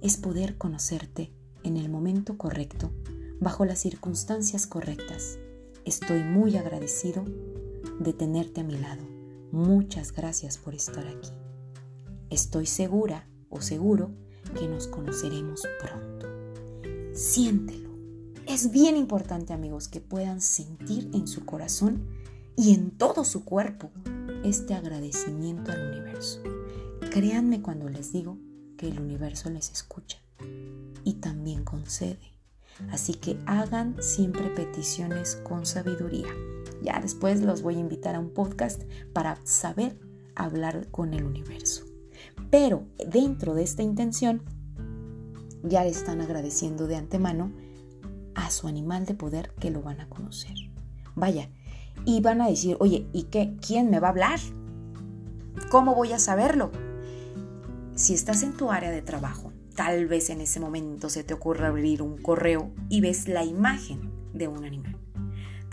es 0.00 0.16
poder 0.16 0.58
conocerte 0.58 1.32
en 1.62 1.76
el 1.76 1.88
momento 1.88 2.36
correcto, 2.36 2.90
bajo 3.40 3.64
las 3.64 3.78
circunstancias 3.78 4.66
correctas. 4.66 5.38
Estoy 5.84 6.22
muy 6.24 6.56
agradecido 6.56 7.24
de 8.00 8.12
tenerte 8.12 8.62
a 8.62 8.64
mi 8.64 8.76
lado. 8.76 9.13
Muchas 9.54 10.12
gracias 10.12 10.58
por 10.58 10.74
estar 10.74 11.06
aquí. 11.06 11.30
Estoy 12.28 12.66
segura 12.66 13.28
o 13.50 13.60
seguro 13.60 14.10
que 14.58 14.66
nos 14.66 14.88
conoceremos 14.88 15.62
pronto. 15.80 16.26
Siéntelo. 17.14 17.90
Es 18.48 18.72
bien 18.72 18.96
importante 18.96 19.52
amigos 19.52 19.86
que 19.86 20.00
puedan 20.00 20.40
sentir 20.40 21.08
en 21.14 21.28
su 21.28 21.44
corazón 21.44 22.04
y 22.56 22.74
en 22.74 22.90
todo 22.90 23.22
su 23.22 23.44
cuerpo 23.44 23.92
este 24.42 24.74
agradecimiento 24.74 25.70
al 25.70 25.92
universo. 25.92 26.42
Créanme 27.12 27.62
cuando 27.62 27.88
les 27.88 28.12
digo 28.12 28.36
que 28.76 28.88
el 28.88 28.98
universo 28.98 29.50
les 29.50 29.70
escucha 29.70 30.18
y 31.04 31.14
también 31.20 31.62
concede. 31.62 32.32
Así 32.90 33.14
que 33.14 33.38
hagan 33.46 34.02
siempre 34.02 34.50
peticiones 34.50 35.36
con 35.44 35.64
sabiduría. 35.64 36.34
Ya 36.84 37.00
después 37.00 37.40
los 37.40 37.62
voy 37.62 37.76
a 37.76 37.80
invitar 37.80 38.14
a 38.14 38.20
un 38.20 38.28
podcast 38.28 38.82
para 39.14 39.38
saber 39.44 39.98
hablar 40.36 40.88
con 40.90 41.14
el 41.14 41.24
universo. 41.24 41.86
Pero 42.50 42.84
dentro 43.08 43.54
de 43.54 43.62
esta 43.62 43.82
intención, 43.82 44.42
ya 45.62 45.82
le 45.82 45.90
están 45.90 46.20
agradeciendo 46.20 46.86
de 46.86 46.96
antemano 46.96 47.52
a 48.34 48.50
su 48.50 48.68
animal 48.68 49.06
de 49.06 49.14
poder 49.14 49.52
que 49.58 49.70
lo 49.70 49.80
van 49.80 50.00
a 50.00 50.10
conocer. 50.10 50.54
Vaya, 51.14 51.48
y 52.04 52.20
van 52.20 52.42
a 52.42 52.48
decir, 52.48 52.76
oye, 52.80 53.08
¿y 53.14 53.24
qué? 53.24 53.56
¿Quién 53.66 53.90
me 53.90 53.98
va 53.98 54.08
a 54.08 54.10
hablar? 54.10 54.40
¿Cómo 55.70 55.94
voy 55.94 56.12
a 56.12 56.18
saberlo? 56.18 56.70
Si 57.94 58.12
estás 58.12 58.42
en 58.42 58.52
tu 58.56 58.70
área 58.70 58.90
de 58.90 59.00
trabajo, 59.00 59.52
tal 59.74 60.06
vez 60.06 60.28
en 60.28 60.42
ese 60.42 60.60
momento 60.60 61.08
se 61.08 61.24
te 61.24 61.32
ocurra 61.32 61.68
abrir 61.68 62.02
un 62.02 62.20
correo 62.20 62.72
y 62.90 63.00
ves 63.00 63.26
la 63.26 63.44
imagen 63.44 64.12
de 64.34 64.48
un 64.48 64.64
animal. 64.64 65.03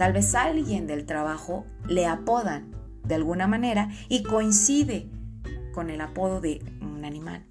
Tal 0.02 0.14
vez 0.14 0.34
alguien 0.34 0.88
del 0.88 1.06
trabajo 1.06 1.64
le 1.88 2.08
apodan 2.08 2.72
de 3.04 3.14
alguna 3.14 3.46
manera 3.46 3.92
y 4.10 4.24
coincide 4.24 5.08
con 5.76 5.92
el 5.92 6.02
apodo 6.02 6.42
de 6.42 6.60
un 6.82 7.06
animal. 7.06 7.46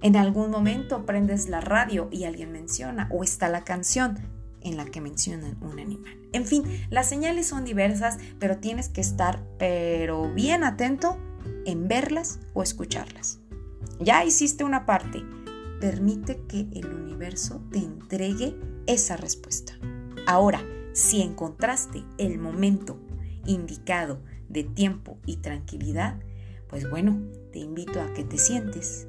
En 0.00 0.16
algún 0.16 0.50
momento 0.50 1.04
prendes 1.04 1.50
la 1.50 1.60
radio 1.60 2.08
y 2.10 2.24
alguien 2.24 2.50
menciona 2.50 3.10
o 3.10 3.22
está 3.22 3.50
la 3.50 3.62
canción 3.62 4.16
en 4.62 4.78
la 4.78 4.86
que 4.86 5.02
mencionan 5.02 5.58
un 5.60 5.78
animal. 5.78 6.18
En 6.32 6.46
fin, 6.46 6.64
las 6.88 7.10
señales 7.10 7.48
son 7.48 7.66
diversas, 7.66 8.16
pero 8.38 8.56
tienes 8.56 8.88
que 8.88 9.02
estar 9.02 9.42
pero 9.58 10.32
bien 10.32 10.64
atento 10.64 11.18
en 11.66 11.88
verlas 11.88 12.40
o 12.54 12.62
escucharlas. 12.62 13.38
Ya 13.98 14.24
hiciste 14.24 14.64
una 14.64 14.86
parte. 14.86 15.22
Permite 15.78 16.40
que 16.48 16.68
el 16.72 16.86
universo 16.86 17.60
te 17.70 17.80
entregue 17.80 18.56
esa 18.86 19.18
respuesta. 19.18 19.74
Ahora, 20.26 20.62
si 20.92 21.22
encontraste 21.22 22.04
el 22.18 22.38
momento 22.38 22.98
indicado 23.46 24.20
de 24.48 24.64
tiempo 24.64 25.18
y 25.26 25.36
tranquilidad, 25.36 26.18
pues 26.68 26.88
bueno, 26.88 27.20
te 27.52 27.58
invito 27.58 28.00
a 28.00 28.12
que 28.12 28.24
te 28.24 28.38
sientes, 28.38 29.06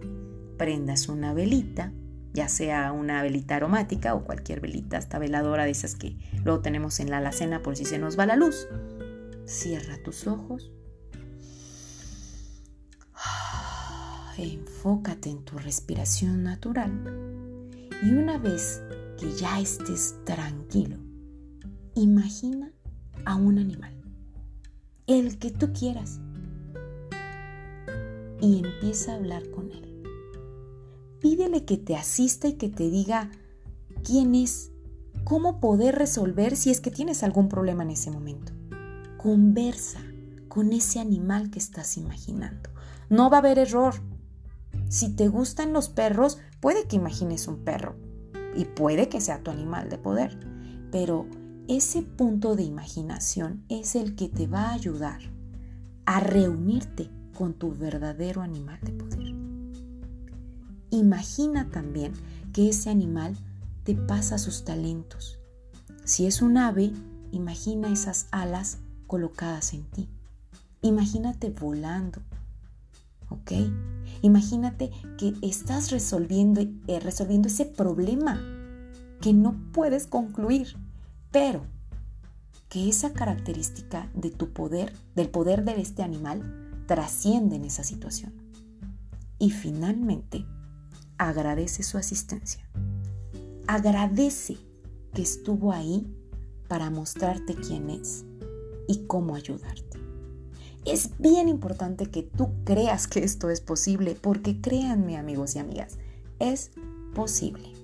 prendas 0.57 1.09
una 1.09 1.33
velita, 1.33 1.93
ya 2.33 2.47
sea 2.47 2.91
una 2.91 3.21
velita 3.21 3.55
aromática 3.55 4.13
o 4.15 4.23
cualquier 4.23 4.61
velita, 4.61 4.97
esta 4.97 5.19
veladora 5.19 5.65
de 5.65 5.71
esas 5.71 5.95
que 5.95 6.17
luego 6.43 6.61
tenemos 6.61 6.99
en 6.99 7.09
la 7.09 7.17
alacena 7.17 7.61
por 7.61 7.75
si 7.75 7.85
se 7.85 7.99
nos 7.99 8.17
va 8.17 8.25
la 8.25 8.35
luz. 8.35 8.67
Cierra 9.45 9.97
tus 10.03 10.27
ojos. 10.27 10.71
Enfócate 14.37 15.29
en 15.29 15.43
tu 15.43 15.57
respiración 15.57 16.43
natural. 16.43 16.91
Y 18.03 18.13
una 18.13 18.37
vez 18.37 18.81
que 19.19 19.31
ya 19.33 19.59
estés 19.59 20.15
tranquilo, 20.23 20.97
Imagina 21.95 22.71
a 23.25 23.35
un 23.35 23.59
animal, 23.59 23.93
el 25.07 25.37
que 25.39 25.51
tú 25.51 25.73
quieras, 25.73 26.21
y 28.39 28.63
empieza 28.63 29.11
a 29.11 29.15
hablar 29.15 29.49
con 29.51 29.69
él. 29.73 30.01
Pídele 31.19 31.65
que 31.65 31.75
te 31.75 31.97
asista 31.97 32.47
y 32.47 32.53
que 32.53 32.69
te 32.69 32.89
diga 32.89 33.29
quién 34.05 34.35
es, 34.35 34.71
cómo 35.25 35.59
poder 35.59 35.95
resolver 35.95 36.55
si 36.55 36.71
es 36.71 36.79
que 36.79 36.91
tienes 36.91 37.23
algún 37.23 37.49
problema 37.49 37.83
en 37.83 37.91
ese 37.91 38.09
momento. 38.09 38.53
Conversa 39.17 39.99
con 40.47 40.71
ese 40.71 41.01
animal 41.01 41.51
que 41.51 41.59
estás 41.59 41.97
imaginando. 41.97 42.69
No 43.09 43.29
va 43.29 43.37
a 43.37 43.39
haber 43.41 43.59
error. 43.59 43.95
Si 44.87 45.09
te 45.13 45.27
gustan 45.27 45.73
los 45.73 45.89
perros, 45.89 46.37
puede 46.61 46.87
que 46.87 46.95
imagines 46.95 47.49
un 47.49 47.65
perro 47.65 47.97
y 48.55 48.63
puede 48.63 49.09
que 49.09 49.19
sea 49.19 49.43
tu 49.43 49.51
animal 49.51 49.89
de 49.89 49.97
poder, 49.97 50.39
pero 50.89 51.27
ese 51.67 52.01
punto 52.01 52.55
de 52.55 52.63
imaginación 52.63 53.63
es 53.69 53.95
el 53.95 54.15
que 54.15 54.27
te 54.29 54.47
va 54.47 54.69
a 54.69 54.73
ayudar 54.73 55.19
a 56.05 56.19
reunirte 56.19 57.09
con 57.37 57.53
tu 57.53 57.73
verdadero 57.73 58.41
animal 58.41 58.79
de 58.81 58.91
poder. 58.91 59.33
Imagina 60.89 61.69
también 61.69 62.13
que 62.53 62.69
ese 62.69 62.89
animal 62.89 63.35
te 63.83 63.95
pasa 63.95 64.37
sus 64.37 64.65
talentos. 64.65 65.39
Si 66.03 66.25
es 66.25 66.41
un 66.41 66.57
ave, 66.57 66.91
imagina 67.31 67.91
esas 67.91 68.27
alas 68.31 68.79
colocadas 69.07 69.73
en 69.73 69.83
ti. 69.83 70.09
Imagínate 70.81 71.49
volando. 71.49 72.21
¿Ok? 73.29 73.53
Imagínate 74.21 74.91
que 75.17 75.33
estás 75.41 75.91
resolviendo, 75.91 76.61
eh, 76.87 76.99
resolviendo 76.99 77.47
ese 77.47 77.65
problema 77.65 78.41
que 79.21 79.33
no 79.33 79.55
puedes 79.71 80.07
concluir, 80.07 80.75
pero 81.31 81.65
que 82.69 82.87
esa 82.87 83.11
característica 83.13 84.09
de 84.13 84.29
tu 84.31 84.53
poder, 84.53 84.93
del 85.15 85.29
poder 85.29 85.65
de 85.65 85.81
este 85.81 86.03
animal, 86.03 86.83
trasciende 86.87 87.57
en 87.57 87.65
esa 87.65 87.83
situación. 87.83 88.33
Y 89.39 89.51
finalmente, 89.51 90.45
agradece 91.17 91.83
su 91.83 91.97
asistencia. 91.97 92.67
Agradece 93.67 94.57
que 95.13 95.21
estuvo 95.21 95.71
ahí 95.71 96.07
para 96.67 96.89
mostrarte 96.89 97.55
quién 97.55 97.89
es 97.89 98.23
y 98.87 99.05
cómo 99.07 99.35
ayudarte. 99.35 99.99
Es 100.85 101.11
bien 101.19 101.49
importante 101.49 102.07
que 102.07 102.23
tú 102.23 102.49
creas 102.63 103.07
que 103.07 103.23
esto 103.23 103.49
es 103.49 103.61
posible, 103.61 104.15
porque 104.19 104.61
créanme 104.61 105.17
amigos 105.17 105.55
y 105.55 105.59
amigas, 105.59 105.97
es 106.39 106.71
posible. 107.13 107.80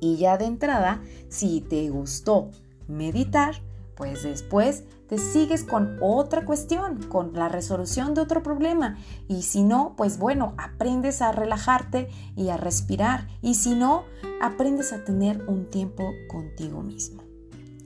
Y 0.00 0.16
ya 0.16 0.38
de 0.38 0.46
entrada, 0.46 1.02
si 1.28 1.60
te 1.60 1.88
gustó 1.90 2.50
meditar, 2.88 3.62
pues 3.94 4.22
después 4.22 4.84
te 5.08 5.18
sigues 5.18 5.64
con 5.64 5.98
otra 6.00 6.44
cuestión, 6.44 7.02
con 7.02 7.32
la 7.34 7.48
resolución 7.48 8.14
de 8.14 8.22
otro 8.22 8.42
problema. 8.42 8.96
Y 9.28 9.42
si 9.42 9.62
no, 9.62 9.94
pues 9.96 10.18
bueno, 10.18 10.54
aprendes 10.56 11.20
a 11.20 11.32
relajarte 11.32 12.08
y 12.36 12.48
a 12.48 12.56
respirar. 12.56 13.28
Y 13.42 13.56
si 13.56 13.74
no, 13.74 14.04
aprendes 14.40 14.92
a 14.92 15.04
tener 15.04 15.44
un 15.48 15.68
tiempo 15.68 16.12
contigo 16.28 16.82
mismo. 16.82 17.22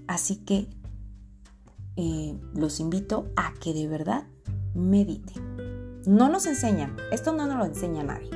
Así 0.06 0.36
que 0.36 0.68
eh, 1.96 2.38
los 2.54 2.78
invito 2.78 3.26
a 3.36 3.54
que 3.54 3.72
de 3.72 3.88
verdad 3.88 4.24
mediten. 4.74 6.02
No 6.06 6.28
nos 6.28 6.46
enseñan, 6.46 6.96
esto 7.10 7.32
no 7.32 7.46
nos 7.46 7.56
lo 7.56 7.64
enseña 7.64 8.02
nadie. 8.02 8.30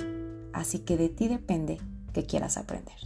Así 0.53 0.81
que 0.81 0.97
de 0.97 1.11
ti 1.11 1.29
depende 1.29 1.79
que 2.13 2.25
quieras 2.25 2.57
aprender. 2.57 2.97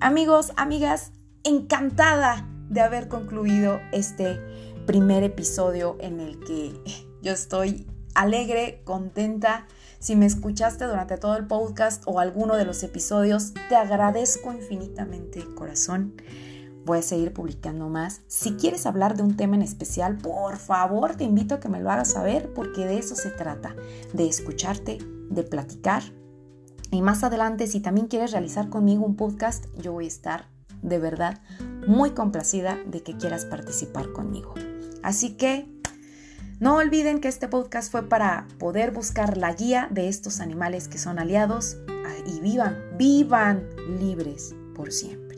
Amigos, 0.00 0.52
amigas, 0.56 1.10
encantada 1.42 2.48
de 2.70 2.82
haber 2.82 3.08
concluido 3.08 3.80
este 3.90 4.40
primer 4.86 5.24
episodio 5.24 5.96
en 5.98 6.20
el 6.20 6.38
que 6.38 6.72
yo 7.22 7.32
estoy 7.32 7.84
alegre, 8.14 8.80
contenta. 8.84 9.66
Si 9.98 10.14
me 10.14 10.26
escuchaste 10.26 10.84
durante 10.84 11.18
todo 11.18 11.36
el 11.36 11.48
podcast 11.48 12.04
o 12.06 12.20
alguno 12.20 12.54
de 12.54 12.64
los 12.64 12.84
episodios, 12.84 13.54
te 13.68 13.74
agradezco 13.74 14.52
infinitamente, 14.52 15.44
corazón. 15.56 16.14
Voy 16.84 16.98
a 16.98 17.02
seguir 17.02 17.32
publicando 17.32 17.88
más. 17.88 18.20
Si 18.28 18.52
quieres 18.52 18.86
hablar 18.86 19.16
de 19.16 19.24
un 19.24 19.36
tema 19.36 19.56
en 19.56 19.62
especial, 19.62 20.16
por 20.16 20.58
favor, 20.58 21.16
te 21.16 21.24
invito 21.24 21.56
a 21.56 21.60
que 21.60 21.68
me 21.68 21.80
lo 21.80 21.90
hagas 21.90 22.12
saber 22.12 22.52
porque 22.54 22.86
de 22.86 22.98
eso 22.98 23.16
se 23.16 23.30
trata, 23.30 23.74
de 24.12 24.28
escucharte, 24.28 24.98
de 25.28 25.42
platicar. 25.42 26.04
Y 26.90 27.02
más 27.02 27.22
adelante, 27.22 27.66
si 27.66 27.80
también 27.80 28.06
quieres 28.06 28.32
realizar 28.32 28.68
conmigo 28.68 29.04
un 29.04 29.16
podcast, 29.16 29.66
yo 29.76 29.92
voy 29.92 30.06
a 30.06 30.08
estar 30.08 30.48
de 30.82 30.98
verdad 30.98 31.40
muy 31.86 32.10
complacida 32.10 32.78
de 32.86 33.02
que 33.02 33.16
quieras 33.16 33.44
participar 33.44 34.12
conmigo. 34.12 34.54
Así 35.02 35.36
que 35.36 35.66
no 36.60 36.76
olviden 36.76 37.20
que 37.20 37.28
este 37.28 37.48
podcast 37.48 37.90
fue 37.90 38.08
para 38.08 38.46
poder 38.58 38.90
buscar 38.90 39.36
la 39.36 39.52
guía 39.52 39.88
de 39.90 40.08
estos 40.08 40.40
animales 40.40 40.88
que 40.88 40.98
son 40.98 41.18
aliados 41.18 41.76
ah, 41.88 42.14
y 42.26 42.40
vivan, 42.40 42.76
vivan 42.96 43.68
libres 44.00 44.54
por 44.74 44.92
siempre. 44.92 45.28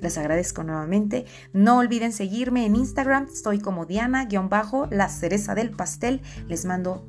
Les 0.00 0.18
agradezco 0.18 0.64
nuevamente. 0.64 1.26
No 1.52 1.78
olviden 1.78 2.12
seguirme 2.12 2.66
en 2.66 2.76
Instagram. 2.76 3.28
Estoy 3.32 3.60
como 3.60 3.86
Diana-la 3.86 5.08
cereza 5.08 5.54
del 5.54 5.70
pastel. 5.70 6.20
Les 6.48 6.64
mando 6.64 7.06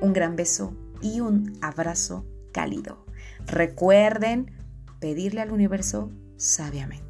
un 0.00 0.12
gran 0.12 0.34
beso 0.34 0.72
y 1.00 1.20
un 1.20 1.56
abrazo 1.62 2.24
cálido. 2.52 3.05
Recuerden 3.46 4.52
pedirle 5.00 5.40
al 5.40 5.52
universo 5.52 6.10
sabiamente. 6.36 7.05